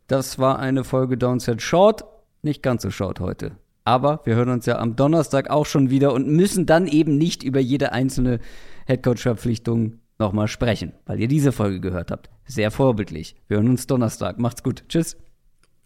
[0.09, 2.05] Das war eine Folge Downset Short
[2.43, 3.53] nicht ganz so schaut heute.
[3.84, 7.43] Aber wir hören uns ja am Donnerstag auch schon wieder und müssen dann eben nicht
[7.43, 8.38] über jede einzelne
[8.86, 12.30] Headcoach-Verpflichtung nochmal sprechen, weil ihr diese Folge gehört habt.
[12.45, 13.34] Sehr vorbildlich.
[13.49, 14.38] Wir hören uns Donnerstag.
[14.38, 14.84] Macht's gut.
[14.88, 15.16] Tschüss.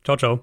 [0.05, 0.41] Ciao, ciao.